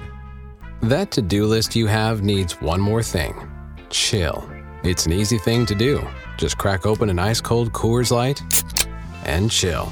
That 0.82 1.10
to 1.12 1.22
do 1.22 1.46
list 1.46 1.74
you 1.74 1.88
have 1.88 2.22
needs 2.22 2.60
one 2.60 2.80
more 2.80 3.02
thing 3.02 3.34
chill. 3.90 4.48
It's 4.84 5.04
an 5.04 5.12
easy 5.12 5.36
thing 5.36 5.66
to 5.66 5.74
do. 5.74 6.06
Just 6.38 6.58
crack 6.58 6.86
open 6.86 7.10
an 7.10 7.18
ice 7.18 7.40
cold 7.40 7.72
Coors 7.72 8.12
Light 8.12 8.40
and 9.24 9.50
chill. 9.50 9.90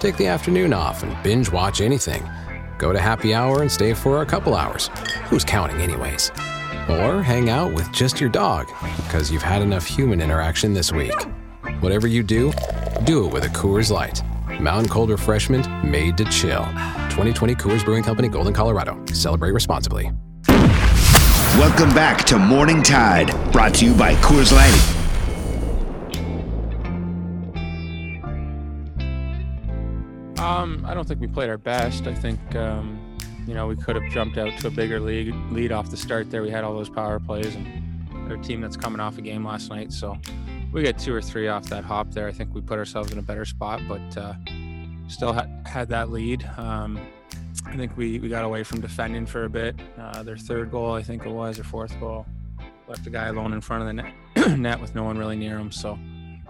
Take 0.00 0.16
the 0.16 0.28
afternoon 0.28 0.72
off 0.72 1.02
and 1.02 1.22
binge 1.22 1.52
watch 1.52 1.82
anything 1.82 2.26
Go 2.84 2.92
to 2.92 3.00
happy 3.00 3.32
hour 3.32 3.62
and 3.62 3.72
stay 3.72 3.94
for 3.94 4.20
a 4.20 4.26
couple 4.26 4.54
hours. 4.54 4.90
Who's 5.30 5.42
counting, 5.42 5.80
anyways? 5.80 6.30
Or 6.86 7.22
hang 7.22 7.48
out 7.48 7.72
with 7.72 7.90
just 7.92 8.20
your 8.20 8.28
dog 8.28 8.66
because 8.96 9.30
you've 9.30 9.42
had 9.42 9.62
enough 9.62 9.86
human 9.86 10.20
interaction 10.20 10.74
this 10.74 10.92
week. 10.92 11.14
Whatever 11.80 12.06
you 12.06 12.22
do, 12.22 12.52
do 13.04 13.26
it 13.26 13.32
with 13.32 13.44
a 13.44 13.48
Coors 13.48 13.90
Light. 13.90 14.22
Mountain 14.60 14.90
Cold 14.90 15.08
Refreshment 15.08 15.66
made 15.82 16.18
to 16.18 16.26
chill. 16.26 16.66
2020 17.08 17.54
Coors 17.54 17.82
Brewing 17.82 18.02
Company, 18.02 18.28
Golden, 18.28 18.52
Colorado. 18.52 19.02
Celebrate 19.14 19.52
responsibly. 19.52 20.12
Welcome 21.56 21.88
back 21.94 22.26
to 22.26 22.38
Morning 22.38 22.82
Tide, 22.82 23.32
brought 23.50 23.72
to 23.76 23.86
you 23.86 23.94
by 23.94 24.14
Coors 24.16 24.52
Light. 24.52 24.93
Um, 30.54 30.84
I 30.86 30.94
don't 30.94 31.06
think 31.06 31.20
we 31.20 31.26
played 31.26 31.50
our 31.50 31.58
best. 31.58 32.06
I 32.06 32.14
think 32.14 32.38
um, 32.54 33.18
you 33.44 33.54
know 33.54 33.66
we 33.66 33.74
could 33.74 33.96
have 33.96 34.08
jumped 34.12 34.38
out 34.38 34.56
to 34.58 34.68
a 34.68 34.70
bigger 34.70 35.00
lead 35.00 35.34
lead 35.50 35.72
off 35.72 35.90
the 35.90 35.96
start 35.96 36.30
there. 36.30 36.42
We 36.42 36.50
had 36.50 36.62
all 36.62 36.74
those 36.74 36.88
power 36.88 37.18
plays 37.18 37.56
and 37.56 38.30
our 38.30 38.36
team 38.36 38.60
that's 38.60 38.76
coming 38.76 39.00
off 39.00 39.18
a 39.18 39.20
game 39.20 39.44
last 39.44 39.68
night, 39.68 39.92
so 39.92 40.16
we 40.72 40.84
got 40.84 40.96
two 40.96 41.12
or 41.12 41.20
three 41.20 41.48
off 41.48 41.64
that 41.66 41.82
hop 41.82 42.12
there. 42.12 42.28
I 42.28 42.32
think 42.32 42.54
we 42.54 42.60
put 42.60 42.78
ourselves 42.78 43.10
in 43.10 43.18
a 43.18 43.22
better 43.22 43.44
spot, 43.44 43.80
but 43.88 44.16
uh, 44.16 44.34
still 45.08 45.32
had 45.32 45.50
had 45.66 45.88
that 45.88 46.10
lead. 46.10 46.48
Um, 46.56 47.00
I 47.66 47.76
think 47.76 47.96
we, 47.96 48.20
we 48.20 48.28
got 48.28 48.44
away 48.44 48.62
from 48.62 48.80
defending 48.80 49.26
for 49.26 49.44
a 49.44 49.50
bit. 49.50 49.74
Uh, 49.98 50.22
their 50.22 50.36
third 50.36 50.70
goal, 50.70 50.92
I 50.92 51.02
think 51.02 51.26
it 51.26 51.30
was, 51.30 51.58
or 51.58 51.64
fourth 51.64 51.98
goal, 51.98 52.26
left 52.86 53.06
a 53.06 53.10
guy 53.10 53.26
alone 53.26 53.52
in 53.54 53.60
front 53.60 53.82
of 53.82 53.86
the 53.88 53.92
net, 53.94 54.58
net 54.58 54.80
with 54.80 54.94
no 54.94 55.02
one 55.02 55.18
really 55.18 55.36
near 55.36 55.58
him. 55.58 55.72
So 55.72 55.98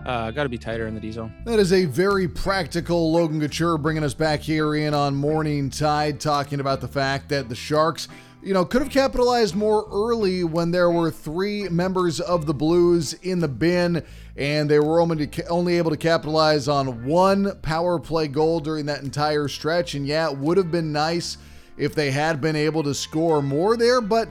uh, 0.04 0.30
Got 0.30 0.44
to 0.44 0.48
be 0.48 0.58
tighter 0.58 0.86
in 0.86 0.94
the 0.94 1.00
D 1.00 1.10
zone. 1.12 1.32
That 1.44 1.58
is 1.58 1.72
a 1.72 1.84
very 1.84 2.28
practical 2.28 3.12
Logan 3.12 3.40
Couture 3.40 3.78
bringing 3.78 4.04
us 4.04 4.14
back 4.14 4.40
here 4.40 4.74
in 4.74 4.94
on 4.94 5.14
Morning 5.14 5.70
Tide, 5.70 6.20
talking 6.20 6.60
about 6.60 6.80
the 6.80 6.88
fact 6.88 7.28
that 7.30 7.48
the 7.48 7.54
Sharks, 7.54 8.08
you 8.42 8.52
know, 8.52 8.64
could 8.64 8.82
have 8.82 8.90
capitalized 8.90 9.54
more 9.54 9.86
early 9.90 10.44
when 10.44 10.70
there 10.70 10.90
were 10.90 11.10
three 11.10 11.68
members 11.68 12.20
of 12.20 12.46
the 12.46 12.54
Blues 12.54 13.14
in 13.22 13.40
the 13.40 13.48
bin, 13.48 14.04
and 14.36 14.68
they 14.68 14.78
were 14.78 15.00
only, 15.00 15.30
only 15.48 15.78
able 15.78 15.90
to 15.90 15.96
capitalize 15.96 16.68
on 16.68 17.06
one 17.06 17.58
power 17.62 17.98
play 17.98 18.28
goal 18.28 18.60
during 18.60 18.86
that 18.86 19.02
entire 19.02 19.48
stretch. 19.48 19.94
And 19.94 20.06
yeah, 20.06 20.30
it 20.30 20.36
would 20.36 20.58
have 20.58 20.70
been 20.70 20.92
nice 20.92 21.38
if 21.76 21.94
they 21.94 22.10
had 22.10 22.40
been 22.40 22.56
able 22.56 22.82
to 22.82 22.94
score 22.94 23.42
more 23.42 23.76
there, 23.76 24.00
but 24.00 24.28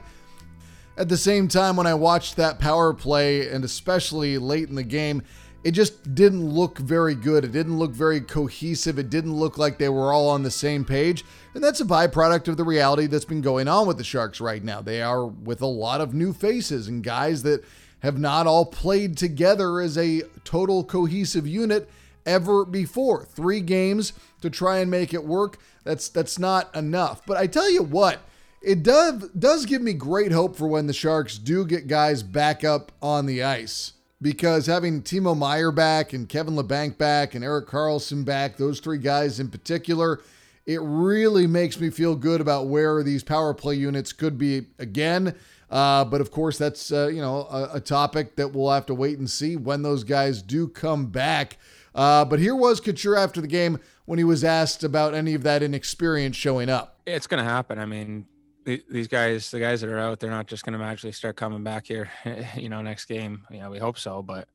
at 0.96 1.08
the 1.08 1.16
same 1.16 1.48
time, 1.48 1.76
when 1.76 1.86
I 1.88 1.94
watched 1.94 2.36
that 2.36 2.60
power 2.60 2.94
play, 2.94 3.48
and 3.48 3.64
especially 3.64 4.38
late 4.38 4.68
in 4.68 4.76
the 4.76 4.84
game, 4.84 5.22
it 5.64 5.72
just 5.72 6.14
didn't 6.14 6.46
look 6.46 6.76
very 6.76 7.14
good. 7.14 7.42
It 7.42 7.52
didn't 7.52 7.78
look 7.78 7.92
very 7.92 8.20
cohesive. 8.20 8.98
It 8.98 9.08
didn't 9.08 9.34
look 9.34 9.56
like 9.56 9.78
they 9.78 9.88
were 9.88 10.12
all 10.12 10.28
on 10.28 10.42
the 10.42 10.50
same 10.50 10.84
page. 10.84 11.24
And 11.54 11.64
that's 11.64 11.80
a 11.80 11.86
byproduct 11.86 12.48
of 12.48 12.58
the 12.58 12.64
reality 12.64 13.06
that's 13.06 13.24
been 13.24 13.40
going 13.40 13.66
on 13.66 13.86
with 13.86 13.96
the 13.96 14.04
Sharks 14.04 14.42
right 14.42 14.62
now. 14.62 14.82
They 14.82 15.00
are 15.00 15.24
with 15.24 15.62
a 15.62 15.66
lot 15.66 16.02
of 16.02 16.12
new 16.12 16.34
faces 16.34 16.86
and 16.86 17.02
guys 17.02 17.42
that 17.44 17.64
have 18.00 18.18
not 18.18 18.46
all 18.46 18.66
played 18.66 19.16
together 19.16 19.80
as 19.80 19.96
a 19.96 20.22
total 20.44 20.84
cohesive 20.84 21.46
unit 21.46 21.88
ever 22.26 22.66
before. 22.66 23.24
Three 23.24 23.62
games 23.62 24.12
to 24.42 24.50
try 24.50 24.80
and 24.80 24.90
make 24.90 25.14
it 25.14 25.24
work. 25.24 25.58
That's 25.82 26.10
that's 26.10 26.38
not 26.38 26.74
enough. 26.76 27.24
But 27.24 27.38
I 27.38 27.46
tell 27.46 27.70
you 27.70 27.82
what, 27.82 28.20
it 28.60 28.82
does 28.82 29.30
does 29.30 29.64
give 29.64 29.80
me 29.80 29.94
great 29.94 30.32
hope 30.32 30.56
for 30.56 30.68
when 30.68 30.88
the 30.88 30.92
Sharks 30.92 31.38
do 31.38 31.64
get 31.64 31.86
guys 31.86 32.22
back 32.22 32.64
up 32.64 32.92
on 33.00 33.24
the 33.24 33.42
ice 33.42 33.94
because 34.24 34.64
having 34.64 35.02
Timo 35.02 35.36
Meier 35.36 35.70
back 35.70 36.14
and 36.14 36.26
Kevin 36.26 36.54
Labanc 36.54 36.96
back 36.96 37.34
and 37.34 37.44
Erik 37.44 37.66
Karlsson 37.66 38.24
back, 38.24 38.56
those 38.56 38.80
three 38.80 38.96
guys 38.96 39.38
in 39.38 39.48
particular, 39.48 40.22
it 40.64 40.80
really 40.82 41.46
makes 41.46 41.78
me 41.78 41.90
feel 41.90 42.16
good 42.16 42.40
about 42.40 42.68
where 42.68 43.02
these 43.02 43.22
power 43.22 43.52
play 43.52 43.74
units 43.74 44.14
could 44.14 44.38
be 44.38 44.62
again. 44.78 45.34
Uh, 45.68 46.06
but 46.06 46.22
of 46.22 46.30
course, 46.30 46.56
that's 46.56 46.90
uh, 46.90 47.08
you 47.08 47.20
know 47.20 47.46
a, 47.50 47.72
a, 47.74 47.80
topic 47.80 48.36
that 48.36 48.54
we'll 48.54 48.70
have 48.70 48.86
to 48.86 48.94
wait 48.94 49.18
and 49.18 49.28
see 49.28 49.56
when 49.56 49.82
those 49.82 50.04
guys 50.04 50.40
do 50.40 50.68
come 50.68 51.06
back. 51.06 51.58
Uh, 51.94 52.24
but 52.24 52.38
here 52.38 52.56
was 52.56 52.80
Couture 52.80 53.16
after 53.16 53.42
the 53.42 53.46
game 53.46 53.78
when 54.06 54.18
he 54.18 54.24
was 54.24 54.42
asked 54.42 54.82
about 54.82 55.12
any 55.12 55.34
of 55.34 55.42
that 55.42 55.62
inexperience 55.62 56.34
showing 56.34 56.70
up. 56.70 56.98
It's 57.04 57.26
going 57.26 57.44
to 57.44 57.50
happen. 57.50 57.78
I 57.78 57.84
mean, 57.84 58.26
these 58.64 59.08
guys, 59.08 59.50
the 59.50 59.60
guys 59.60 59.80
that 59.80 59.90
are 59.90 59.98
out, 59.98 60.20
they're 60.20 60.30
not 60.30 60.46
just 60.46 60.64
going 60.64 60.72
to 60.72 60.78
magically 60.78 61.12
start 61.12 61.36
coming 61.36 61.62
back 61.62 61.86
here, 61.86 62.10
you 62.56 62.68
know, 62.68 62.82
next 62.82 63.06
game. 63.06 63.46
You 63.50 63.60
know, 63.60 63.70
we 63.70 63.78
hope 63.78 63.98
so, 63.98 64.22
but 64.22 64.48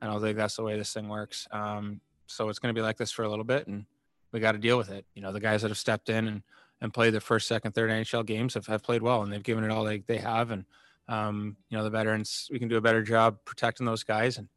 I 0.00 0.06
don't 0.06 0.20
think 0.20 0.36
that's 0.36 0.56
the 0.56 0.62
way 0.62 0.76
this 0.76 0.92
thing 0.92 1.08
works. 1.08 1.48
Um, 1.50 2.00
so 2.26 2.48
it's 2.48 2.58
going 2.58 2.74
to 2.74 2.78
be 2.78 2.82
like 2.82 2.96
this 2.96 3.10
for 3.10 3.24
a 3.24 3.28
little 3.28 3.44
bit, 3.44 3.66
and 3.66 3.84
we 4.32 4.40
got 4.40 4.52
to 4.52 4.58
deal 4.58 4.78
with 4.78 4.90
it. 4.90 5.06
You 5.14 5.22
know, 5.22 5.32
the 5.32 5.40
guys 5.40 5.62
that 5.62 5.68
have 5.68 5.78
stepped 5.78 6.08
in 6.08 6.28
and 6.28 6.42
and 6.80 6.92
played 6.92 7.14
their 7.14 7.20
first, 7.20 7.46
second, 7.46 7.72
third 7.72 7.90
NHL 7.90 8.26
games 8.26 8.54
have, 8.54 8.66
have 8.66 8.82
played 8.82 9.00
well, 9.00 9.22
and 9.22 9.32
they've 9.32 9.42
given 9.42 9.64
it 9.64 9.70
all 9.70 9.84
they 9.84 10.00
they 10.00 10.18
have. 10.18 10.50
And 10.50 10.64
um, 11.08 11.56
you 11.68 11.78
know, 11.78 11.84
the 11.84 11.90
veterans, 11.90 12.48
we 12.50 12.58
can 12.58 12.68
do 12.68 12.76
a 12.76 12.80
better 12.80 13.02
job 13.02 13.38
protecting 13.44 13.86
those 13.86 14.04
guys 14.04 14.38
and 14.38 14.48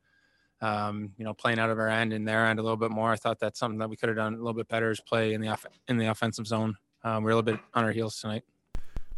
um, 0.61 1.11
you 1.17 1.23
know, 1.23 1.33
playing 1.33 1.59
out 1.59 1.69
of 1.69 1.79
our 1.79 1.87
end 1.87 2.13
and 2.13 2.27
their 2.27 2.45
end 2.47 2.59
a 2.59 2.63
little 2.63 2.77
bit 2.77 2.91
more. 2.91 3.11
I 3.11 3.15
thought 3.15 3.39
that's 3.39 3.59
something 3.59 3.79
that 3.79 3.89
we 3.89 3.95
could 3.95 4.09
have 4.09 4.15
done 4.15 4.33
a 4.33 4.37
little 4.37 4.53
bit 4.53 4.67
better 4.67 4.89
is 4.89 4.99
play 4.99 5.33
in 5.33 5.41
the 5.41 5.49
off- 5.49 5.65
in 5.87 5.97
the 5.97 6.07
offensive 6.07 6.47
zone. 6.47 6.75
Um, 7.03 7.23
we're 7.23 7.31
a 7.31 7.35
little 7.35 7.53
bit 7.53 7.59
on 7.73 7.83
our 7.83 7.91
heels 7.91 8.19
tonight. 8.19 8.43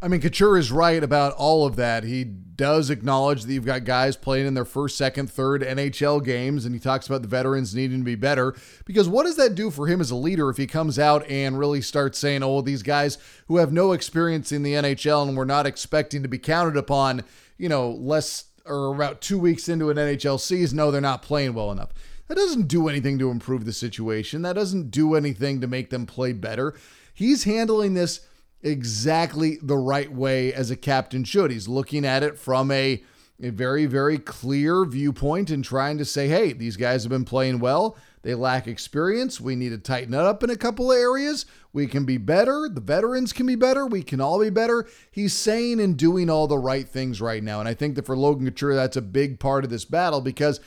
I 0.02 0.08
mean, 0.08 0.22
Couture 0.22 0.56
is 0.56 0.72
right 0.72 1.02
about 1.02 1.34
all 1.34 1.66
of 1.66 1.76
that. 1.76 2.04
He 2.04 2.24
does 2.24 2.88
acknowledge 2.88 3.42
that 3.42 3.52
you've 3.52 3.66
got 3.66 3.84
guys 3.84 4.16
playing 4.16 4.46
in 4.46 4.54
their 4.54 4.64
first, 4.64 4.96
second, 4.96 5.30
third 5.30 5.60
NHL 5.60 6.24
games, 6.24 6.64
and 6.64 6.74
he 6.74 6.80
talks 6.80 7.06
about 7.06 7.20
the 7.20 7.28
veterans 7.28 7.74
needing 7.74 7.98
to 7.98 8.04
be 8.04 8.14
better. 8.14 8.54
Because 8.86 9.10
what 9.10 9.24
does 9.24 9.36
that 9.36 9.54
do 9.54 9.70
for 9.70 9.88
him 9.88 10.00
as 10.00 10.10
a 10.10 10.16
leader 10.16 10.48
if 10.48 10.56
he 10.56 10.66
comes 10.66 10.98
out 10.98 11.28
and 11.28 11.58
really 11.58 11.82
starts 11.82 12.18
saying, 12.18 12.42
oh, 12.42 12.62
these 12.62 12.82
guys 12.82 13.18
who 13.46 13.58
have 13.58 13.72
no 13.72 13.92
experience 13.92 14.52
in 14.52 14.62
the 14.62 14.72
NHL 14.72 15.28
and 15.28 15.36
we're 15.36 15.44
not 15.44 15.66
expecting 15.66 16.22
to 16.22 16.28
be 16.28 16.38
counted 16.38 16.78
upon, 16.78 17.22
you 17.58 17.68
know, 17.68 17.90
less 17.90 18.44
or 18.64 18.94
about 18.94 19.20
two 19.20 19.38
weeks 19.38 19.68
into 19.68 19.90
an 19.90 19.98
NHL 19.98 20.40
season, 20.40 20.78
no, 20.78 20.90
they're 20.90 21.00
not 21.02 21.22
playing 21.22 21.52
well 21.52 21.72
enough. 21.72 21.90
That 22.28 22.36
doesn't 22.36 22.68
do 22.68 22.88
anything 22.88 23.18
to 23.18 23.30
improve 23.30 23.64
the 23.66 23.72
situation. 23.72 24.42
That 24.42 24.54
doesn't 24.54 24.90
do 24.90 25.14
anything 25.14 25.60
to 25.60 25.66
make 25.66 25.90
them 25.90 26.06
play 26.06 26.32
better. 26.32 26.74
He's 27.12 27.44
handling 27.44 27.94
this 27.94 28.20
exactly 28.62 29.58
the 29.62 29.76
right 29.76 30.12
way 30.12 30.52
as 30.52 30.70
a 30.70 30.76
captain 30.76 31.24
should. 31.24 31.50
He's 31.50 31.68
looking 31.68 32.04
at 32.04 32.22
it 32.22 32.38
from 32.38 32.70
a, 32.70 33.02
a 33.42 33.50
very, 33.50 33.86
very 33.86 34.18
clear 34.18 34.84
viewpoint 34.84 35.50
and 35.50 35.64
trying 35.64 35.98
to 35.98 36.04
say, 36.04 36.28
hey, 36.28 36.52
these 36.52 36.76
guys 36.76 37.02
have 37.04 37.10
been 37.10 37.24
playing 37.24 37.60
well. 37.60 37.96
They 38.22 38.34
lack 38.34 38.66
experience. 38.66 39.40
We 39.40 39.56
need 39.56 39.70
to 39.70 39.78
tighten 39.78 40.12
it 40.12 40.20
up 40.20 40.42
in 40.42 40.50
a 40.50 40.56
couple 40.56 40.92
of 40.92 40.98
areas. 40.98 41.46
We 41.72 41.86
can 41.86 42.04
be 42.04 42.18
better. 42.18 42.68
The 42.70 42.80
veterans 42.80 43.32
can 43.32 43.46
be 43.46 43.54
better. 43.54 43.86
We 43.86 44.02
can 44.02 44.20
all 44.20 44.38
be 44.38 44.50
better. 44.50 44.86
He's 45.10 45.32
saying 45.32 45.80
and 45.80 45.96
doing 45.96 46.28
all 46.28 46.46
the 46.46 46.58
right 46.58 46.86
things 46.86 47.22
right 47.22 47.42
now. 47.42 47.60
And 47.60 47.68
I 47.68 47.72
think 47.72 47.94
that 47.94 48.04
for 48.04 48.16
Logan 48.16 48.44
Couture, 48.44 48.74
that's 48.74 48.96
a 48.96 49.02
big 49.02 49.40
part 49.40 49.64
of 49.64 49.70
this 49.70 49.86
battle 49.86 50.20
because 50.20 50.60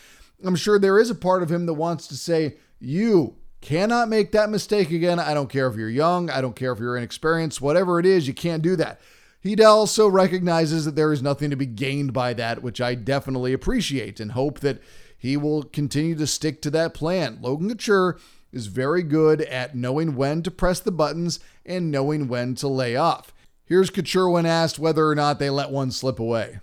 I'm 0.43 0.56
sure 0.56 0.79
there 0.79 0.99
is 0.99 1.12
a 1.12 1.15
part 1.15 1.43
of 1.43 1.51
him 1.51 1.67
that 1.67 1.73
wants 1.75 2.08
to 2.08 2.17
say, 2.17 2.58
you 2.79 3.36
cannot 3.63 4.10
make 4.10 4.34
that 4.34 4.49
mistake 4.49 4.91
again. 4.91 5.19
I 5.19 5.34
don't 5.34 5.49
care 5.49 5.67
if 5.67 5.76
you're 5.76 5.89
young, 5.89 6.30
I 6.30 6.41
don't 6.41 6.56
care 6.56 6.73
if 6.73 6.80
you're 6.80 6.97
inexperienced, 6.97 7.62
whatever 7.62 7.99
it 7.99 8.06
is, 8.06 8.28
you 8.28 8.34
can't 8.34 8.62
do 8.62 8.76
that. 8.76 8.99
He 9.39 9.62
also 9.63 10.08
recognizes 10.08 10.86
that 10.86 10.95
there 10.95 11.12
is 11.12 11.21
nothing 11.21 11.49
to 11.49 11.56
be 11.56 11.65
gained 11.65 12.13
by 12.13 12.34
that, 12.34 12.62
which 12.62 12.80
I 12.80 12.95
definitely 12.95 13.54
appreciate 13.54 14.19
and 14.19 14.34
hope 14.34 14.60
that 14.60 14.82
he 15.17 15.38
will 15.38 15.63
continue 15.63 16.15
to 16.15 16.28
stick 16.28 16.62
to 16.62 16.69
that 16.71 16.93
plan. 16.93 17.39
Logan 17.41 17.69
Couture 17.69 18.17
is 18.52 18.67
very 18.67 19.02
good 19.02 19.41
at 19.41 19.76
knowing 19.76 20.15
when 20.15 20.43
to 20.43 20.52
press 20.52 20.80
the 20.80 20.91
buttons 20.91 21.39
and 21.65 21.91
knowing 21.91 22.28
when 22.28 22.56
to 22.56 22.67
lay 22.67 22.95
off. 22.95 23.34
Here's 23.65 23.89
Couture 23.89 24.30
when 24.30 24.45
asked 24.45 24.78
whether 24.78 25.08
or 25.08 25.15
not 25.15 25.39
they 25.39 25.49
let 25.49 25.71
one 25.71 25.91
slip 25.91 26.19
away. 26.19 26.60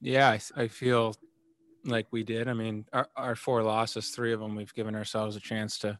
Yeah, 0.00 0.28
I, 0.28 0.62
I 0.62 0.68
feel 0.68 1.16
like 1.84 2.06
we 2.12 2.22
did. 2.22 2.48
I 2.48 2.52
mean, 2.52 2.84
our, 2.92 3.08
our 3.16 3.34
four 3.34 3.62
losses, 3.62 4.10
three 4.10 4.32
of 4.32 4.40
them, 4.40 4.54
we've 4.54 4.74
given 4.74 4.94
ourselves 4.94 5.36
a 5.36 5.40
chance 5.40 5.78
to 5.80 5.98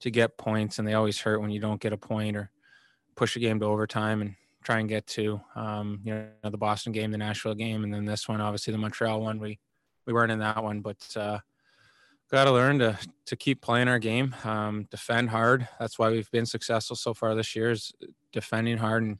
to 0.00 0.10
get 0.10 0.38
points, 0.38 0.78
and 0.78 0.86
they 0.86 0.94
always 0.94 1.20
hurt 1.20 1.40
when 1.40 1.50
you 1.50 1.60
don't 1.60 1.80
get 1.80 1.92
a 1.92 1.96
point 1.96 2.36
or 2.36 2.50
push 3.16 3.36
a 3.36 3.38
game 3.38 3.60
to 3.60 3.66
overtime 3.66 4.22
and 4.22 4.34
try 4.64 4.78
and 4.78 4.88
get 4.88 5.06
to. 5.06 5.40
Um, 5.54 6.00
you 6.04 6.14
know, 6.14 6.50
the 6.50 6.58
Boston 6.58 6.92
game, 6.92 7.10
the 7.10 7.18
Nashville 7.18 7.54
game, 7.54 7.84
and 7.84 7.92
then 7.92 8.04
this 8.04 8.28
one, 8.28 8.40
obviously 8.40 8.72
the 8.72 8.78
Montreal 8.78 9.20
one. 9.20 9.38
We 9.38 9.58
we 10.06 10.12
weren't 10.12 10.32
in 10.32 10.38
that 10.40 10.62
one, 10.62 10.80
but 10.80 10.98
uh, 11.16 11.38
got 12.30 12.44
to 12.44 12.52
learn 12.52 12.78
to 12.78 12.98
to 13.26 13.36
keep 13.36 13.60
playing 13.60 13.88
our 13.88 13.98
game, 13.98 14.34
um, 14.44 14.86
defend 14.90 15.30
hard. 15.30 15.68
That's 15.78 15.98
why 15.98 16.10
we've 16.10 16.30
been 16.30 16.46
successful 16.46 16.96
so 16.96 17.14
far 17.14 17.34
this 17.34 17.54
year 17.54 17.70
is 17.70 17.92
defending 18.32 18.78
hard 18.78 19.02
and 19.02 19.18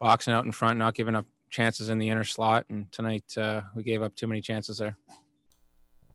boxing 0.00 0.32
out 0.32 0.44
in 0.44 0.52
front, 0.52 0.78
not 0.78 0.94
giving 0.94 1.14
up 1.14 1.26
chances 1.50 1.90
in 1.90 1.98
the 1.98 2.08
inner 2.08 2.24
slot. 2.24 2.64
And 2.70 2.90
tonight 2.90 3.36
uh, 3.36 3.62
we 3.74 3.82
gave 3.82 4.02
up 4.02 4.14
too 4.16 4.26
many 4.26 4.40
chances 4.40 4.78
there. 4.78 4.96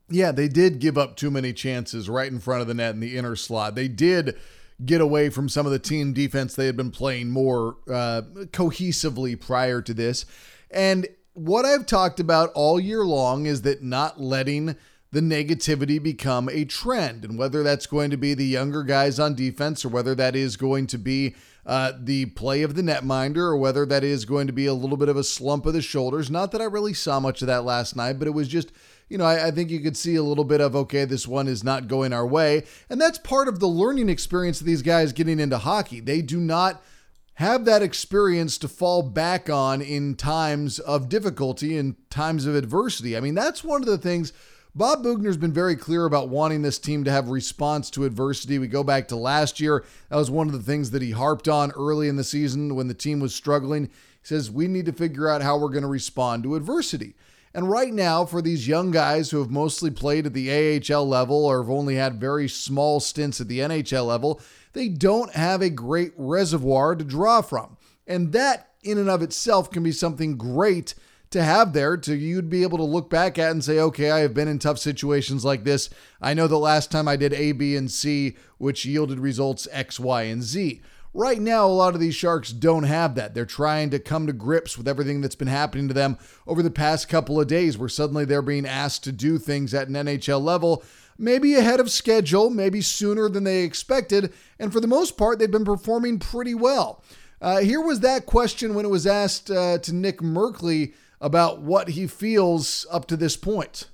Yeah, 0.09 0.31
they 0.31 0.47
did 0.47 0.79
give 0.79 0.97
up 0.97 1.15
too 1.15 1.29
many 1.29 1.53
chances 1.53 2.09
right 2.09 2.31
in 2.31 2.39
front 2.39 2.61
of 2.61 2.67
the 2.67 2.73
net 2.73 2.93
in 2.93 3.01
the 3.01 3.17
inner 3.17 3.35
slot. 3.35 3.75
They 3.75 3.87
did 3.87 4.37
get 4.85 5.01
away 5.01 5.29
from 5.29 5.49
some 5.49 5.65
of 5.65 5.71
the 5.71 5.79
team 5.79 6.13
defense 6.13 6.55
they 6.55 6.67
had 6.67 6.77
been 6.77 6.91
playing 6.91 7.29
more 7.29 7.77
uh, 7.91 8.21
cohesively 8.51 9.39
prior 9.39 9.81
to 9.81 9.93
this. 9.93 10.25
And 10.71 11.07
what 11.33 11.65
I've 11.65 11.85
talked 11.85 12.19
about 12.19 12.51
all 12.53 12.79
year 12.79 13.03
long 13.03 13.45
is 13.45 13.63
that 13.63 13.83
not 13.83 14.19
letting 14.19 14.75
the 15.11 15.21
negativity 15.21 16.01
become 16.01 16.49
a 16.49 16.65
trend. 16.65 17.23
And 17.23 17.37
whether 17.37 17.63
that's 17.63 17.85
going 17.85 18.11
to 18.11 18.17
be 18.17 18.33
the 18.33 18.45
younger 18.45 18.83
guys 18.83 19.19
on 19.19 19.35
defense 19.35 19.85
or 19.85 19.89
whether 19.89 20.13
that 20.15 20.35
is 20.35 20.57
going 20.57 20.87
to 20.87 20.97
be 20.97 21.35
uh, 21.65 21.93
the 21.97 22.27
play 22.27 22.61
of 22.61 22.75
the 22.75 22.81
netminder 22.81 23.37
or 23.37 23.57
whether 23.57 23.85
that 23.85 24.03
is 24.03 24.25
going 24.25 24.47
to 24.47 24.53
be 24.53 24.65
a 24.65 24.73
little 24.73 24.97
bit 24.97 25.09
of 25.09 25.17
a 25.17 25.23
slump 25.23 25.65
of 25.65 25.73
the 25.73 25.81
shoulders. 25.81 26.29
Not 26.29 26.51
that 26.51 26.61
I 26.61 26.65
really 26.65 26.93
saw 26.93 27.19
much 27.19 27.41
of 27.41 27.47
that 27.47 27.63
last 27.63 27.95
night, 27.95 28.19
but 28.19 28.27
it 28.27 28.33
was 28.33 28.47
just 28.47 28.71
you 29.09 29.17
know, 29.17 29.25
I, 29.25 29.47
I, 29.47 29.51
think 29.51 29.69
you 29.69 29.79
could 29.79 29.95
see 29.95 30.15
a 30.15 30.23
little 30.23 30.43
bit 30.43 30.61
of, 30.61 30.75
okay, 30.75 31.05
this 31.05 31.27
one 31.27 31.47
is 31.47 31.63
not 31.63 31.87
going 31.87 32.13
our 32.13 32.27
way. 32.27 32.63
And 32.89 32.99
that's 32.99 33.17
part 33.17 33.47
of 33.47 33.59
the 33.59 33.67
learning 33.67 34.09
experience 34.09 34.59
of 34.59 34.67
these 34.67 34.81
guys 34.81 35.13
getting 35.13 35.39
into 35.39 35.57
hockey. 35.57 35.99
They 35.99 36.21
do 36.21 36.39
not 36.39 36.81
have 37.35 37.65
that 37.65 37.83
experience 37.83 38.57
to 38.57 38.67
fall 38.67 39.03
back 39.03 39.49
on 39.49 39.81
in 39.81 40.15
times 40.15 40.79
of 40.79 41.07
difficulty, 41.07 41.77
in 41.77 41.95
times 42.09 42.45
of 42.45 42.55
adversity. 42.55 43.15
I 43.15 43.19
mean, 43.19 43.35
that's 43.35 43.63
one 43.63 43.81
of 43.81 43.87
the 43.87 43.97
things. 43.97 44.33
Bob 44.73 45.03
Boughner's 45.03 45.37
been 45.37 45.53
very 45.53 45.75
clear 45.75 46.05
about 46.05 46.29
wanting 46.29 46.61
this 46.61 46.77
team 46.77 47.03
to 47.03 47.11
have 47.11 47.29
response 47.29 47.89
to 47.91 48.05
adversity. 48.05 48.59
We 48.59 48.67
go 48.67 48.83
back 48.83 49.07
to 49.07 49.15
last 49.15 49.59
year. 49.59 49.85
That 50.09 50.17
was 50.17 50.29
one 50.29 50.47
of 50.47 50.53
the 50.53 50.61
things 50.61 50.91
that 50.91 51.01
he 51.01 51.11
harped 51.11 51.47
on 51.47 51.71
early 51.71 52.07
in 52.07 52.15
the 52.15 52.23
season 52.23 52.75
when 52.75 52.87
the 52.87 52.93
team 52.93 53.19
was 53.19 53.33
struggling. 53.33 53.85
He 53.85 53.91
says, 54.21 54.51
We 54.51 54.67
need 54.67 54.85
to 54.85 54.93
figure 54.93 55.29
out 55.29 55.41
how 55.41 55.57
we're 55.57 55.69
going 55.69 55.81
to 55.83 55.87
respond 55.87 56.43
to 56.43 56.55
adversity. 56.55 57.15
And 57.57 57.71
right 57.71 57.91
now, 57.91 58.23
for 58.23 58.39
these 58.39 58.67
young 58.67 58.91
guys 58.91 59.31
who 59.31 59.39
have 59.39 59.49
mostly 59.49 59.89
played 59.89 60.27
at 60.27 60.33
the 60.33 60.51
AHL 60.79 61.07
level 61.07 61.43
or 61.43 61.63
have 61.63 61.71
only 61.71 61.95
had 61.95 62.21
very 62.21 62.47
small 62.47 62.99
stints 62.99 63.41
at 63.41 63.47
the 63.47 63.61
NHL 63.61 64.05
level, 64.05 64.39
they 64.73 64.89
don't 64.89 65.33
have 65.33 65.63
a 65.63 65.71
great 65.71 66.11
reservoir 66.17 66.93
to 66.93 67.03
draw 67.03 67.41
from. 67.41 67.75
And 68.05 68.31
that, 68.33 68.73
in 68.83 68.99
and 68.99 69.09
of 69.09 69.23
itself, 69.23 69.71
can 69.71 69.81
be 69.81 69.91
something 69.91 70.37
great 70.37 70.93
to 71.31 71.41
have 71.41 71.73
there 71.73 71.97
to 71.97 72.15
you'd 72.15 72.47
be 72.47 72.61
able 72.61 72.77
to 72.77 72.83
look 72.83 73.09
back 73.09 73.39
at 73.39 73.49
and 73.49 73.63
say, 73.63 73.79
okay, 73.79 74.11
I 74.11 74.19
have 74.19 74.35
been 74.35 74.47
in 74.47 74.59
tough 74.59 74.77
situations 74.77 75.43
like 75.43 75.63
this. 75.63 75.89
I 76.21 76.35
know 76.35 76.45
the 76.45 76.59
last 76.59 76.91
time 76.91 77.07
I 77.07 77.15
did 77.15 77.33
A, 77.33 77.53
B, 77.53 77.75
and 77.75 77.89
C, 77.89 78.37
which 78.59 78.85
yielded 78.85 79.19
results 79.19 79.67
X, 79.71 79.99
Y, 79.99 80.21
and 80.21 80.43
Z. 80.43 80.79
Right 81.17 81.41
now, 81.41 81.65
a 81.65 81.69
lot 81.69 81.95
of 81.95 81.99
these 81.99 82.13
Sharks 82.13 82.51
don't 82.51 82.83
have 82.83 83.15
that. 83.15 83.33
They're 83.33 83.43
trying 83.43 83.89
to 83.89 83.97
come 83.97 84.27
to 84.27 84.33
grips 84.33 84.77
with 84.77 84.87
everything 84.87 85.19
that's 85.19 85.33
been 85.33 85.47
happening 85.47 85.87
to 85.87 85.93
them 85.95 86.19
over 86.45 86.61
the 86.61 86.69
past 86.69 87.09
couple 87.09 87.41
of 87.41 87.47
days, 87.47 87.75
where 87.75 87.89
suddenly 87.89 88.23
they're 88.23 88.43
being 88.43 88.67
asked 88.67 89.03
to 89.05 89.11
do 89.11 89.39
things 89.39 89.73
at 89.73 89.87
an 89.87 89.95
NHL 89.95 90.39
level, 90.39 90.83
maybe 91.17 91.55
ahead 91.55 91.79
of 91.79 91.89
schedule, 91.89 92.51
maybe 92.51 92.81
sooner 92.81 93.29
than 93.29 93.45
they 93.45 93.63
expected. 93.63 94.31
And 94.59 94.71
for 94.71 94.79
the 94.79 94.85
most 94.85 95.17
part, 95.17 95.39
they've 95.39 95.49
been 95.49 95.65
performing 95.65 96.19
pretty 96.19 96.53
well. 96.53 97.03
Uh, 97.41 97.61
here 97.61 97.81
was 97.81 98.01
that 98.01 98.27
question 98.27 98.75
when 98.75 98.85
it 98.85 98.89
was 98.89 99.07
asked 99.07 99.49
uh, 99.49 99.79
to 99.79 99.95
Nick 99.95 100.19
Merkley 100.19 100.93
about 101.19 101.63
what 101.63 101.89
he 101.89 102.05
feels 102.05 102.85
up 102.91 103.07
to 103.07 103.17
this 103.17 103.35
point. 103.35 103.89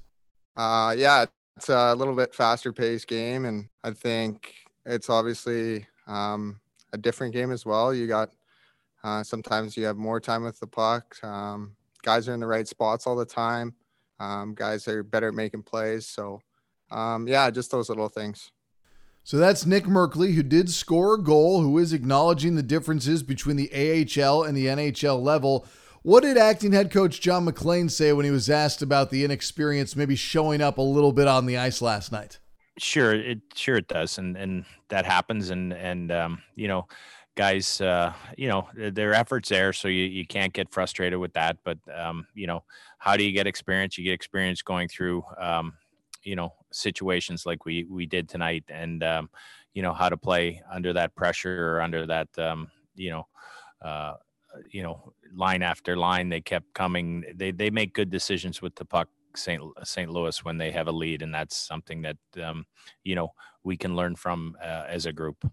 Uh, 0.58 0.94
yeah, 0.98 1.24
it's 1.56 1.70
a 1.70 1.96
little 1.96 2.16
bit 2.16 2.36
faster 2.36 2.74
paced 2.74 3.08
game, 3.08 3.46
and 3.46 3.70
I 3.82 3.92
think 3.92 4.54
it's 4.86 5.10
obviously 5.10 5.88
um, 6.06 6.60
a 6.94 6.98
different 6.98 7.34
game 7.34 7.52
as 7.52 7.66
well. 7.66 7.94
You 7.94 8.08
got 8.08 8.30
uh, 9.04 9.24
sometimes 9.24 9.76
you 9.76 9.84
have 9.86 9.98
more 9.98 10.20
time 10.20 10.44
with 10.44 10.60
the 10.60 10.68
puck. 10.68 11.22
Um, 11.24 11.76
guys 12.04 12.30
are 12.30 12.34
in 12.34 12.40
the 12.40 12.48
right 12.48 12.68
spots 12.68 13.06
all 13.06 13.16
the 13.16 13.26
time. 13.26 13.74
Um, 14.20 14.54
guys 14.54 14.88
are 14.88 15.04
better 15.04 15.28
at 15.28 15.34
making 15.34 15.64
plays. 15.64 16.06
So, 16.06 16.40
um, 16.92 17.28
yeah, 17.28 17.50
just 17.50 17.72
those 17.72 17.90
little 17.90 18.08
things. 18.08 18.52
So 19.26 19.38
that's 19.38 19.66
Nick 19.66 19.86
Merkley, 19.86 20.34
who 20.34 20.44
did 20.44 20.70
score 20.70 21.16
a 21.16 21.22
goal, 21.22 21.62
who 21.62 21.78
is 21.78 21.94
acknowledging 21.94 22.56
the 22.56 22.64
differences 22.64 23.24
between 23.24 23.56
the 23.56 23.72
AHL 23.72 24.44
and 24.44 24.56
the 24.56 24.68
NHL 24.68 25.22
level. 25.22 25.66
What 26.02 26.24
did 26.24 26.38
acting 26.38 26.74
head 26.74 26.92
coach 26.92 27.22
John 27.22 27.46
MacLean 27.46 27.88
say 27.88 28.12
when 28.12 28.26
he 28.26 28.32
was 28.32 28.50
asked 28.50 28.82
about 28.82 29.10
the 29.10 29.24
inexperience 29.24 29.96
maybe 29.96 30.18
showing 30.18 30.62
up 30.62 30.78
a 30.78 30.82
little 30.82 31.14
bit 31.14 31.28
on 31.28 31.46
the 31.46 31.58
ice 31.58 31.82
last 31.82 32.12
night? 32.12 32.40
Sure, 32.80 33.14
it 33.14 33.40
sure 33.54 33.76
it 33.78 33.88
does, 33.88 34.18
and 34.18 34.36
and 34.36 34.66
that 34.90 35.06
happens, 35.06 35.52
and 35.52 35.72
and 35.74 36.12
um, 36.12 36.42
you 36.56 36.68
know, 36.68 36.88
guys, 37.36 37.80
uh, 37.82 38.14
you 38.36 38.48
know, 38.48 38.68
their 38.74 39.14
efforts 39.14 39.50
there, 39.50 39.74
so 39.74 39.88
you, 39.88 40.06
you 40.06 40.26
can't 40.26 40.54
get 40.54 40.72
frustrated 40.74 41.20
with 41.20 41.34
that. 41.34 41.58
But 41.64 41.78
um, 41.96 42.26
you 42.34 42.48
know, 42.48 42.64
how 42.98 43.16
do 43.16 43.24
you 43.24 43.32
get 43.32 43.46
experience? 43.46 43.96
You 43.96 44.04
get 44.06 44.14
experience 44.14 44.64
going 44.64 44.88
through, 44.88 45.24
um, 45.40 45.74
you 46.24 46.36
know, 46.36 46.52
situations 46.72 47.46
like 47.46 47.64
we 47.64 47.86
we 47.88 48.08
did 48.08 48.28
tonight, 48.28 48.64
and 48.70 49.04
um, 49.04 49.30
you 49.76 49.84
know 49.84 49.94
how 49.94 50.10
to 50.10 50.18
play 50.18 50.60
under 50.72 50.94
that 50.94 51.14
pressure 51.16 51.76
or 51.76 51.82
under 51.82 52.08
that, 52.08 52.28
um, 52.40 52.72
you 52.96 53.12
know, 53.12 53.28
uh, 53.84 54.14
you 54.72 54.84
know, 54.84 55.14
line 55.36 55.64
after 55.64 55.98
line. 55.98 56.30
They 56.30 56.42
kept 56.42 56.74
coming. 56.74 57.26
They 57.36 57.52
they 57.52 57.70
make 57.70 57.94
good 57.94 58.10
decisions 58.10 58.62
with 58.62 58.76
the 58.76 58.86
puck. 58.86 59.10
St. 59.36 59.62
St. 59.84 60.10
Louis 60.10 60.44
when 60.44 60.58
they 60.58 60.72
have 60.72 60.88
a 60.88 60.92
lead, 60.92 61.22
and 61.22 61.34
that's 61.34 61.56
something 61.58 62.02
that 62.04 62.18
um, 62.42 62.66
you 63.04 63.16
know 63.16 63.34
we 63.64 63.78
can 63.78 63.96
learn 63.96 64.16
from 64.16 64.56
uh, 64.62 64.86
as 64.88 65.06
a 65.06 65.14
group. 65.14 65.46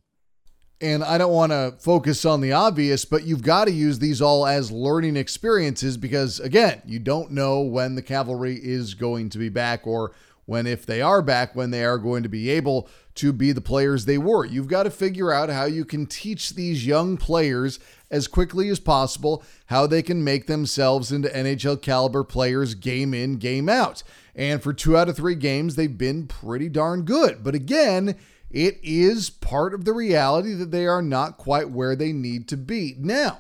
And 0.83 1.05
I 1.05 1.19
don't 1.19 1.33
want 1.33 1.53
to 1.53 1.75
focus 1.79 2.25
on 2.25 2.40
the 2.40 2.53
obvious, 2.53 3.05
but 3.05 3.25
you've 3.25 3.43
got 3.43 3.66
to 3.66 3.71
use 3.71 3.99
these 3.99 4.23
all 4.23 4.47
as 4.47 4.73
learning 4.73 5.14
experiences 5.14 5.99
because, 5.99 6.40
again, 6.40 6.81
you 6.87 6.99
don't 6.99 7.33
know 7.33 7.61
when 7.61 7.97
the 7.97 8.03
cavalry 8.03 8.57
is 8.57 8.95
going 8.95 9.29
to 9.31 9.38
be 9.38 9.51
back 9.51 9.87
or 9.87 10.12
when, 10.47 10.66
if 10.66 10.87
they 10.87 11.03
are 11.03 11.21
back, 11.21 11.55
when 11.55 11.71
they 11.71 11.85
are 11.85 11.99
going 11.99 12.23
to 12.23 12.31
be 12.31 12.49
able 12.49 12.88
to 13.16 13.31
be 13.31 13.53
the 13.53 13.61
players 13.61 14.07
they 14.07 14.16
were. 14.16 14.47
You've 14.47 14.69
got 14.69 14.85
to 14.85 14.90
figure 14.90 15.31
out 15.31 15.51
how 15.51 15.66
you 15.66 15.85
can 15.85 16.07
teach 16.07 16.51
these 16.51 16.87
young 16.87 17.19
players 17.19 17.79
as 18.11 18.27
quickly 18.27 18.68
as 18.68 18.81
possible 18.81 19.42
how 19.66 19.87
they 19.87 20.03
can 20.03 20.25
make 20.25 20.46
themselves 20.46 21.12
into 21.12 21.29
NHL 21.29 21.81
caliber 21.81 22.25
players 22.25 22.75
game 22.75 23.14
in, 23.14 23.37
game 23.37 23.68
out. 23.68 24.03
And 24.35 24.62
for 24.62 24.73
two 24.73 24.96
out 24.96 25.09
of 25.09 25.16
three 25.16 25.35
games, 25.35 25.77
they've 25.77 25.99
been 25.99 26.27
pretty 26.27 26.68
darn 26.68 27.03
good. 27.03 27.44
But 27.44 27.55
again, 27.55 28.16
it 28.51 28.79
is 28.83 29.31
part 29.31 29.75
of 29.75 29.85
the 29.85 29.92
reality 29.92 30.55
that 30.55 30.70
they 30.70 30.87
are 30.87 31.03
not 31.03 31.38
quite 31.38 31.70
where 31.70 31.94
they 31.94 32.12
need 32.12 32.49
to 32.49 32.57
be. 32.57 32.96
Now, 32.99 33.38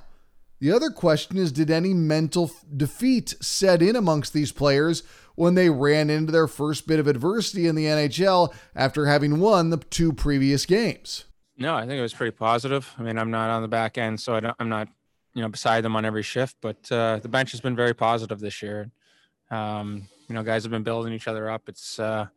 the 0.60 0.72
other 0.72 0.90
question 0.90 1.36
is 1.36 1.52
Did 1.52 1.70
any 1.70 1.94
mental 1.94 2.50
defeat 2.76 3.34
set 3.40 3.82
in 3.82 3.96
amongst 3.96 4.32
these 4.32 4.52
players 4.52 5.02
when 5.34 5.54
they 5.54 5.70
ran 5.70 6.10
into 6.10 6.32
their 6.32 6.46
first 6.46 6.86
bit 6.86 7.00
of 7.00 7.06
adversity 7.06 7.66
in 7.66 7.74
the 7.74 7.86
NHL 7.86 8.54
after 8.76 9.06
having 9.06 9.40
won 9.40 9.70
the 9.70 9.78
two 9.78 10.12
previous 10.12 10.66
games? 10.66 11.24
No, 11.60 11.74
I 11.74 11.82
think 11.82 11.98
it 11.98 12.02
was 12.02 12.14
pretty 12.14 12.34
positive. 12.34 12.90
I 12.98 13.02
mean, 13.02 13.18
I'm 13.18 13.30
not 13.30 13.50
on 13.50 13.60
the 13.60 13.68
back 13.68 13.98
end, 13.98 14.18
so 14.18 14.34
I 14.34 14.52
am 14.58 14.70
not, 14.70 14.88
you 15.34 15.42
know, 15.42 15.48
beside 15.48 15.84
them 15.84 15.94
on 15.94 16.06
every 16.06 16.22
shift. 16.22 16.56
But 16.62 16.90
uh, 16.90 17.18
the 17.18 17.28
bench 17.28 17.50
has 17.52 17.60
been 17.60 17.76
very 17.76 17.92
positive 17.94 18.40
this 18.40 18.62
year. 18.62 18.90
Um, 19.50 20.08
you 20.26 20.34
know, 20.34 20.42
guys 20.42 20.62
have 20.62 20.72
been 20.72 20.82
building 20.82 21.12
each 21.12 21.28
other 21.28 21.50
up. 21.50 21.68
It's 21.68 21.98
uh, 21.98 22.28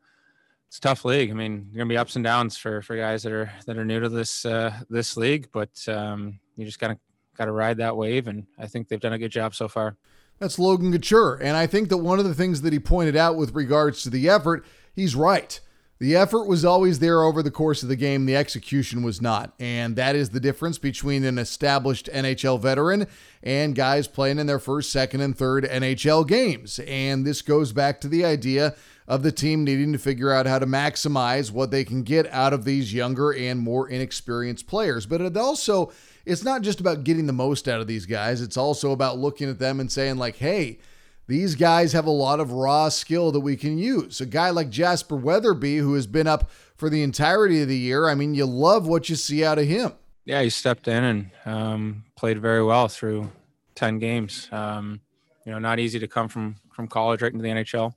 it's 0.68 0.78
tough 0.78 1.06
league. 1.06 1.32
I 1.32 1.34
mean, 1.36 1.70
gonna 1.74 1.86
be 1.86 1.96
ups 1.96 2.18
and 2.18 2.24
downs 2.24 2.58
for 2.58 2.82
for 2.82 2.98
guys 2.98 3.24
that 3.24 3.32
are 3.32 3.50
that 3.66 3.78
are 3.78 3.86
new 3.86 4.02
to 4.02 4.10
this 4.10 4.46
uh, 4.46 4.74
this 4.90 5.16
league, 5.16 5.48
but 5.54 5.72
um, 5.88 6.40
you 6.58 6.66
just 6.66 6.80
gotta 6.80 6.98
gotta 7.38 7.54
ride 7.54 7.78
that 7.78 7.96
wave, 7.96 8.28
and 8.28 8.46
I 8.60 8.68
think 8.68 8.90
they've 8.90 9.00
done 9.00 9.14
a 9.14 9.20
good 9.20 9.32
job 9.32 9.56
so 9.56 9.70
far. 9.70 9.96
That's 10.40 10.60
Logan 10.60 10.92
Couture, 10.92 11.40
and 11.42 11.56
I 11.56 11.66
think 11.66 11.88
that 11.90 11.98
one 11.98 12.20
of 12.20 12.26
the 12.26 12.36
things 12.36 12.62
that 12.64 12.74
he 12.74 12.80
pointed 12.80 13.16
out 13.16 13.38
with 13.38 13.56
regards 13.56 14.04
to 14.04 14.10
the 14.10 14.28
effort, 14.28 14.66
he's 14.94 15.16
right. 15.16 15.62
The 16.04 16.18
effort 16.18 16.50
was 16.50 16.66
always 16.66 17.00
there 17.00 17.24
over 17.24 17.42
the 17.42 17.50
course 17.50 17.82
of 17.82 17.88
the 17.88 17.96
game. 17.96 18.26
The 18.26 18.36
execution 18.36 19.04
was 19.04 19.22
not. 19.22 19.54
And 19.58 19.96
that 19.96 20.18
is 20.18 20.32
the 20.32 20.42
difference 20.42 20.78
between 20.78 21.24
an 21.24 21.38
established 21.38 22.10
NHL 22.14 22.60
veteran 22.60 23.08
and 23.42 23.74
guys 23.74 24.10
playing 24.10 24.38
in 24.38 24.46
their 24.46 24.60
first, 24.60 24.92
second, 24.92 25.22
and 25.22 25.34
third 25.34 25.64
NHL 25.64 26.28
games. 26.28 26.82
And 26.86 27.26
this 27.26 27.42
goes 27.42 27.72
back 27.72 28.02
to 28.02 28.10
the 28.10 28.26
idea 28.26 28.76
of 29.08 29.24
the 29.24 29.32
team 29.32 29.64
needing 29.64 29.94
to 29.94 29.98
figure 29.98 30.30
out 30.30 30.46
how 30.46 30.60
to 30.60 30.66
maximize 30.66 31.52
what 31.52 31.72
they 31.72 31.86
can 31.86 32.04
get 32.04 32.28
out 32.34 32.52
of 32.52 32.66
these 32.66 32.94
younger 32.94 33.32
and 33.32 33.62
more 33.62 33.88
inexperienced 33.88 34.68
players. 34.68 35.06
But 35.06 35.22
it 35.22 35.38
also, 35.38 35.94
it's 36.26 36.44
not 36.44 36.64
just 36.64 36.82
about 36.82 37.06
getting 37.06 37.28
the 37.28 37.32
most 37.32 37.70
out 37.70 37.80
of 37.80 37.88
these 37.88 38.06
guys, 38.06 38.42
it's 38.42 38.58
also 38.58 38.92
about 38.92 39.20
looking 39.20 39.50
at 39.50 39.58
them 39.58 39.80
and 39.80 39.90
saying, 39.90 40.18
like, 40.18 40.36
hey, 40.36 40.80
these 41.28 41.56
guys 41.56 41.94
have 41.94 42.06
a 42.06 42.12
lot 42.12 42.40
of 42.40 42.52
raw 42.52 42.90
skill 42.90 43.32
that 43.32 43.40
we 43.40 43.56
can 43.56 43.78
use. 43.78 44.20
A 44.20 44.26
guy 44.26 44.50
like 44.50 44.70
Jasper 44.70 45.16
Weatherby, 45.16 45.78
who 45.78 45.94
has 45.94 46.08
been 46.08 46.28
up 46.28 46.50
for 46.76 46.90
the 46.90 47.04
entirety 47.04 47.62
of 47.62 47.68
the 47.68 47.78
year, 47.78 48.10
I 48.10 48.16
mean, 48.16 48.34
you 48.34 48.46
love 48.46 48.88
what 48.88 49.10
you 49.10 49.16
see 49.16 49.44
out 49.44 49.60
of 49.60 49.66
him. 49.66 49.94
Yeah, 50.26 50.42
he 50.42 50.50
stepped 50.50 50.88
in 50.88 51.04
and 51.04 51.32
um, 51.46 52.04
played 52.16 52.40
very 52.40 52.64
well 52.64 52.88
through 52.88 53.32
10 53.76 54.00
games. 54.00 54.48
Um, 54.52 55.02
you 55.46 55.52
know, 55.52 55.60
not 55.60 55.80
easy 55.80 56.00
to 56.00 56.08
come 56.08 56.28
from 56.28 56.56
from 56.72 56.88
college 56.88 57.22
right 57.22 57.32
into 57.32 57.44
the 57.44 57.50
NHL. 57.50 57.94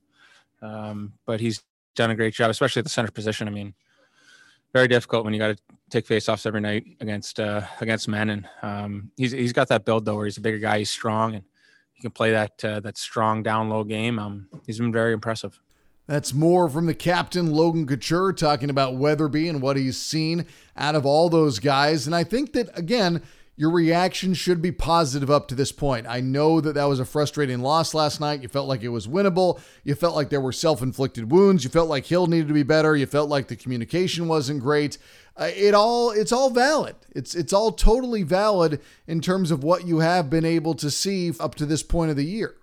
Um, 0.62 1.12
but 1.25 1.41
he's 1.41 1.62
done 1.95 2.11
a 2.11 2.15
great 2.15 2.35
job, 2.35 2.51
especially 2.51 2.81
at 2.81 2.85
the 2.85 2.91
center 2.91 3.11
position. 3.11 3.49
I 3.49 3.51
mean, 3.51 3.75
very 4.73 4.89
difficult 4.89 5.25
when 5.25 5.33
you 5.33 5.39
got 5.41 5.57
to 5.57 5.62
take 5.91 6.07
faceoffs 6.07 6.47
every 6.47 6.61
night 6.61 6.85
against 7.01 7.41
uh, 7.41 7.62
against 7.81 8.09
men, 8.09 8.31
and 8.31 8.49
um, 8.62 9.11
he's 9.17 9.33
he's 9.33 9.53
got 9.53 9.69
that 9.69 9.85
build 9.85 10.05
though, 10.05 10.17
where 10.17 10.27
he's 10.27 10.39
a 10.39 10.41
bigger 10.43 10.59
guy, 10.59 10.79
he's 10.79 10.91
strong, 10.91 11.35
and 11.35 11.45
he 11.97 12.03
can 12.03 12.11
play 12.11 12.31
that 12.31 12.65
uh, 12.65 12.81
that 12.81 12.99
strong 12.99 13.43
down 13.43 13.71
low 13.71 13.83
game. 13.83 14.19
Um, 14.19 14.49
he's 14.67 14.79
been 14.79 14.93
very 14.93 15.13
impressive. 15.13 15.59
That's 16.07 16.33
more 16.33 16.69
from 16.69 16.87
the 16.87 16.95
captain, 16.95 17.51
Logan 17.51 17.87
Couture, 17.87 18.33
talking 18.33 18.71
about 18.71 18.97
Weatherby 18.97 19.49
and 19.49 19.61
what 19.61 19.77
he's 19.77 20.01
seen 20.01 20.47
out 20.77 20.95
of 20.95 21.05
all 21.05 21.29
those 21.29 21.59
guys. 21.59 22.07
And 22.07 22.15
I 22.15 22.23
think 22.23 22.53
that, 22.53 22.69
again, 22.79 23.23
your 23.57 23.71
reaction 23.71 24.35
should 24.35 24.61
be 24.61 24.71
positive 24.71 25.31
up 25.31 25.49
to 25.49 25.55
this 25.55 25.73
point. 25.73 26.07
I 26.07 26.21
know 26.21 26.61
that 26.61 26.75
that 26.75 26.85
was 26.85 27.01
a 27.01 27.07
frustrating 27.07 27.61
loss 27.61 27.95
last 27.95 28.21
night. 28.21 28.42
You 28.42 28.49
felt 28.49 28.69
like 28.69 28.83
it 28.83 28.90
was 28.90 29.09
winnable. 29.09 29.61
You 29.83 29.95
felt 29.95 30.14
like 30.14 30.29
there 30.29 30.42
were 30.42 30.53
self 30.53 30.83
inflicted 30.83 31.31
wounds. 31.33 31.64
You 31.64 31.71
felt 31.71 31.88
like 31.88 32.05
Hill 32.05 32.27
needed 32.27 32.49
to 32.49 32.55
be 32.55 32.62
better. 32.62 32.95
You 32.95 33.07
felt 33.07 33.31
like 33.31 33.49
the 33.49 33.57
communication 33.57 34.29
wasn't 34.29 34.61
great. 34.61 34.99
Uh, 35.38 35.51
it 35.55 35.75
all 35.75 36.11
it's 36.11 36.33
all 36.33 36.51
valid. 36.51 36.97
It's 37.14 37.35
it's 37.35 37.53
all 37.53 37.73
totally 37.73 38.23
valid 38.23 38.81
in 39.07 39.23
terms 39.23 39.51
of 39.51 39.64
what 39.64 39.87
you 39.87 40.01
have 40.01 40.29
been 40.29 40.45
able 40.45 40.75
to 40.75 40.90
see 40.90 41.33
up 41.40 41.55
to 41.55 41.66
this 41.66 41.83
point 41.83 42.11
of 42.11 42.16
the 42.16 42.25
year. 42.25 42.57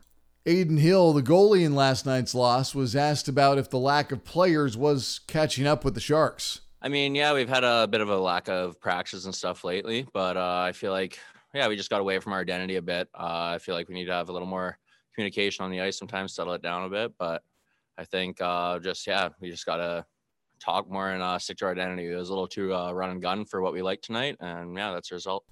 Adin 0.46 0.78
Hill, 0.78 1.14
the 1.14 1.24
goalie 1.24 1.64
in 1.64 1.74
last 1.74 2.06
night's 2.06 2.36
loss, 2.36 2.76
was 2.76 2.96
asked 2.96 3.28
about 3.28 3.58
if 3.58 3.70
the 3.70 3.80
lack 3.80 4.12
of 4.12 4.26
players 4.26 4.76
was 4.76 5.22
catching 5.26 5.66
up 5.66 5.86
with 5.86 5.96
the 5.96 6.02
Sharks. 6.02 6.62
I 6.86 6.90
mean, 6.90 7.16
yeah, 7.16 7.34
we've 7.34 7.48
had 7.48 7.64
a 7.64 7.88
bit 7.88 8.02
of 8.02 8.10
a 8.10 8.18
lack 8.18 8.50
of 8.50 8.78
practice 8.82 9.24
and 9.24 9.34
stuff 9.34 9.64
lately, 9.64 10.06
but 10.12 10.36
uh, 10.36 10.66
I 10.68 10.74
feel 10.74 10.92
like, 10.92 11.18
yeah, 11.54 11.70
we 11.70 11.78
just 11.78 11.90
got 11.90 12.02
away 12.02 12.20
from 12.20 12.34
our 12.34 12.42
identity 12.42 12.76
a 12.76 12.82
bit. 12.82 13.08
Uh, 13.18 13.54
I 13.56 13.58
feel 13.58 13.74
like 13.74 13.88
we 13.88 13.96
need 13.96 14.08
to 14.08 14.12
have 14.12 14.28
a 14.28 14.34
little 14.34 14.48
more 14.50 14.78
communication 15.16 15.64
on 15.64 15.72
the 15.72 15.80
ice 15.80 15.98
sometimes, 15.98 16.36
settle 16.36 16.52
it 16.52 16.62
down 16.62 16.84
a 16.84 16.90
bit. 16.90 17.14
But 17.18 17.42
I 17.98 18.04
think 18.04 18.42
uh, 18.42 18.80
just, 18.80 19.08
yeah, 19.08 19.30
we 19.40 19.50
just 19.50 19.66
got 19.66 19.78
to 19.78 20.06
talk 20.60 20.92
more 20.92 21.12
and 21.12 21.24
uh, 21.24 21.40
stick 21.40 21.56
to 21.60 21.66
our 21.66 21.72
identity. 21.72 22.12
It 22.12 22.16
was 22.16 22.28
a 22.28 22.34
little 22.34 22.48
too 22.48 22.76
uh, 22.76 22.92
run 22.92 23.12
and 23.12 23.22
gun 23.22 23.46
for 23.46 23.62
what 23.62 23.72
we 23.72 23.82
like 23.82 24.02
tonight. 24.02 24.36
And 24.42 24.76
yeah, 24.76 24.92
that's 24.92 25.08
the 25.08 25.16
result. 25.16 25.46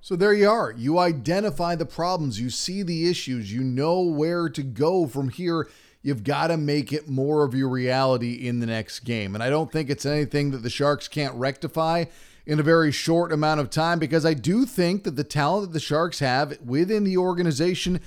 So 0.00 0.16
there 0.16 0.32
you 0.32 0.48
are. 0.48 0.72
You 0.72 1.00
identify 1.00 1.74
the 1.74 1.84
problems, 1.84 2.40
you 2.40 2.48
see 2.48 2.82
the 2.82 3.10
issues, 3.10 3.52
you 3.52 3.62
know 3.62 4.00
where 4.00 4.48
to 4.48 4.62
go 4.62 5.06
from 5.06 5.28
here 5.28 5.68
You've 6.02 6.24
got 6.24 6.48
to 6.48 6.56
make 6.56 6.92
it 6.92 7.08
more 7.08 7.44
of 7.44 7.54
your 7.54 7.68
reality 7.68 8.46
in 8.46 8.60
the 8.60 8.66
next 8.66 9.00
game. 9.00 9.34
And 9.34 9.42
I 9.42 9.50
don't 9.50 9.70
think 9.70 9.90
it's 9.90 10.06
anything 10.06 10.52
that 10.52 10.62
the 10.62 10.70
Sharks 10.70 11.08
can't 11.08 11.34
rectify 11.34 12.04
in 12.46 12.58
a 12.60 12.62
very 12.62 12.90
short 12.90 13.32
amount 13.32 13.60
of 13.60 13.68
time 13.68 13.98
because 13.98 14.24
I 14.24 14.34
do 14.34 14.64
think 14.64 15.04
that 15.04 15.16
the 15.16 15.24
talent 15.24 15.66
that 15.66 15.72
the 15.72 15.80
Sharks 15.80 16.20
have 16.20 16.58
within 16.64 17.04
the 17.04 17.18
organization 17.18 18.00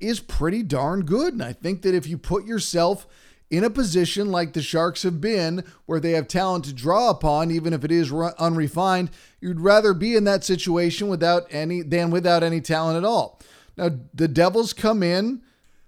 is 0.00 0.20
pretty 0.20 0.62
darn 0.62 1.04
good. 1.04 1.32
And 1.32 1.42
I 1.42 1.52
think 1.52 1.82
that 1.82 1.94
if 1.94 2.06
you 2.06 2.18
put 2.18 2.44
yourself 2.44 3.06
in 3.50 3.62
a 3.62 3.70
position 3.70 4.30
like 4.30 4.52
the 4.52 4.62
Sharks 4.62 5.02
have 5.02 5.20
been, 5.20 5.64
where 5.86 6.00
they 6.00 6.12
have 6.12 6.26
talent 6.26 6.64
to 6.64 6.72
draw 6.72 7.10
upon, 7.10 7.50
even 7.50 7.72
if 7.72 7.84
it 7.84 7.92
is 7.92 8.12
unrefined, 8.12 9.10
you'd 9.40 9.60
rather 9.60 9.94
be 9.94 10.16
in 10.16 10.24
that 10.24 10.42
situation 10.42 11.08
without 11.08 11.46
any 11.50 11.82
than 11.82 12.10
without 12.10 12.42
any 12.42 12.60
talent 12.60 12.96
at 12.96 13.04
all. 13.04 13.40
Now, 13.76 13.90
the 14.12 14.28
Devils 14.28 14.72
come 14.72 15.02
in 15.02 15.42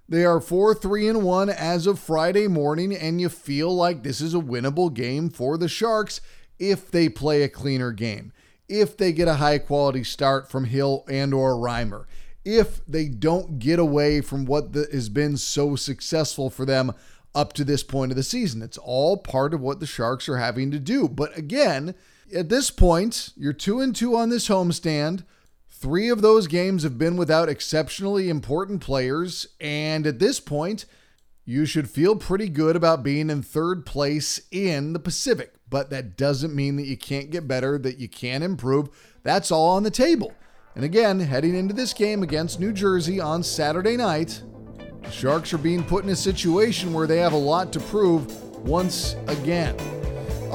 they 0.08 0.24
are 0.24 0.40
4 0.40 0.74
3 0.74 1.08
and 1.08 1.22
1 1.24 1.50
as 1.50 1.86
of 1.86 1.98
Friday 1.98 2.48
morning, 2.48 2.94
and 2.94 3.20
you 3.20 3.28
feel 3.28 3.74
like 3.74 4.02
this 4.02 4.20
is 4.20 4.34
a 4.34 4.38
winnable 4.38 4.92
game 4.92 5.30
for 5.30 5.58
the 5.58 5.68
Sharks 5.68 6.20
if 6.58 6.90
they 6.90 7.08
play 7.08 7.42
a 7.42 7.48
cleaner 7.48 7.92
game, 7.92 8.32
if 8.68 8.96
they 8.96 9.12
get 9.12 9.28
a 9.28 9.34
high 9.34 9.58
quality 9.58 10.04
start 10.04 10.50
from 10.50 10.64
Hill 10.64 11.04
and 11.08 11.34
or 11.34 11.54
Reimer, 11.54 12.06
if 12.44 12.84
they 12.86 13.08
don't 13.08 13.58
get 13.58 13.78
away 13.78 14.20
from 14.20 14.44
what 14.44 14.72
the, 14.72 14.88
has 14.92 15.08
been 15.08 15.36
so 15.36 15.76
successful 15.76 16.48
for 16.48 16.64
them 16.64 16.92
up 17.34 17.52
to 17.52 17.64
this 17.64 17.82
point 17.82 18.10
of 18.10 18.16
the 18.16 18.22
season. 18.22 18.62
It's 18.62 18.78
all 18.78 19.18
part 19.18 19.52
of 19.52 19.60
what 19.60 19.78
the 19.78 19.86
Sharks 19.86 20.28
are 20.28 20.38
having 20.38 20.70
to 20.70 20.78
do. 20.78 21.06
But 21.06 21.36
again, 21.36 21.94
at 22.34 22.48
this 22.48 22.70
point, 22.70 23.32
you're 23.36 23.52
2 23.52 23.80
and 23.80 23.94
2 23.94 24.16
on 24.16 24.30
this 24.30 24.48
homestand. 24.48 25.24
Three 25.78 26.08
of 26.08 26.22
those 26.22 26.46
games 26.46 26.84
have 26.84 26.96
been 26.96 27.18
without 27.18 27.50
exceptionally 27.50 28.30
important 28.30 28.80
players, 28.80 29.46
and 29.60 30.06
at 30.06 30.18
this 30.18 30.40
point, 30.40 30.86
you 31.44 31.66
should 31.66 31.90
feel 31.90 32.16
pretty 32.16 32.48
good 32.48 32.76
about 32.76 33.02
being 33.02 33.28
in 33.28 33.42
third 33.42 33.84
place 33.84 34.40
in 34.50 34.94
the 34.94 34.98
Pacific. 34.98 35.52
But 35.68 35.90
that 35.90 36.16
doesn't 36.16 36.54
mean 36.54 36.76
that 36.76 36.86
you 36.86 36.96
can't 36.96 37.30
get 37.30 37.46
better, 37.46 37.78
that 37.78 37.98
you 37.98 38.08
can't 38.08 38.42
improve. 38.42 38.88
That's 39.22 39.50
all 39.50 39.68
on 39.68 39.82
the 39.82 39.90
table. 39.90 40.32
And 40.74 40.82
again, 40.82 41.20
heading 41.20 41.54
into 41.54 41.74
this 41.74 41.92
game 41.92 42.22
against 42.22 42.58
New 42.58 42.72
Jersey 42.72 43.20
on 43.20 43.42
Saturday 43.42 43.98
night, 43.98 44.42
the 45.02 45.10
Sharks 45.10 45.52
are 45.52 45.58
being 45.58 45.84
put 45.84 46.04
in 46.04 46.10
a 46.10 46.16
situation 46.16 46.94
where 46.94 47.06
they 47.06 47.18
have 47.18 47.34
a 47.34 47.36
lot 47.36 47.70
to 47.74 47.80
prove 47.80 48.34
once 48.66 49.14
again. 49.26 49.76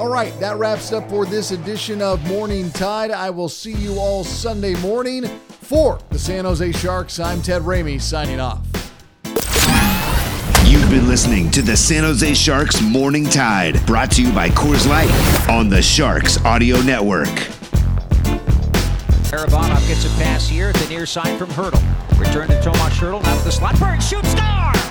All 0.02 0.08
right, 0.08 0.36
that 0.40 0.56
wraps 0.56 0.90
up 0.90 1.08
for 1.08 1.24
this 1.24 1.52
edition 1.52 2.02
of 2.02 2.26
Morning 2.26 2.72
Tide. 2.72 3.12
I 3.12 3.30
will 3.30 3.48
see 3.48 3.72
you 3.72 4.00
all 4.00 4.24
Sunday 4.24 4.74
morning 4.80 5.24
for 5.46 6.00
the 6.10 6.18
San 6.18 6.44
Jose 6.44 6.72
Sharks. 6.72 7.20
I'm 7.20 7.40
Ted 7.40 7.62
Ramey 7.62 8.00
signing 8.00 8.40
off. 8.40 8.66
You've 10.66 10.90
been 10.90 11.06
listening 11.06 11.52
to 11.52 11.62
the 11.62 11.76
San 11.76 12.02
Jose 12.02 12.34
Sharks 12.34 12.82
Morning 12.82 13.26
Tide, 13.26 13.86
brought 13.86 14.10
to 14.10 14.22
you 14.22 14.32
by 14.32 14.48
Coors 14.48 14.88
Light 14.88 15.08
on 15.48 15.68
the 15.68 15.80
Sharks 15.80 16.36
Audio 16.44 16.82
Network. 16.82 17.28
Barabanov 19.30 19.86
gets 19.86 20.04
a 20.04 20.08
pass 20.18 20.48
here 20.48 20.70
at 20.70 20.74
the 20.74 20.88
near 20.88 21.06
side 21.06 21.38
from 21.38 21.50
Hertl. 21.50 21.80
Return 22.18 22.48
to 22.48 22.60
Tomas 22.60 22.98
Hertl. 22.98 23.22
Now 23.22 23.38
to 23.38 23.44
the 23.44 23.52
slot. 23.52 23.78
Bird 23.78 24.02
shoots, 24.02 24.32
score! 24.32 24.81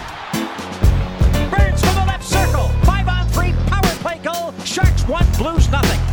One, 5.08 5.26
Blues 5.38 5.70
nothing. 5.72 6.11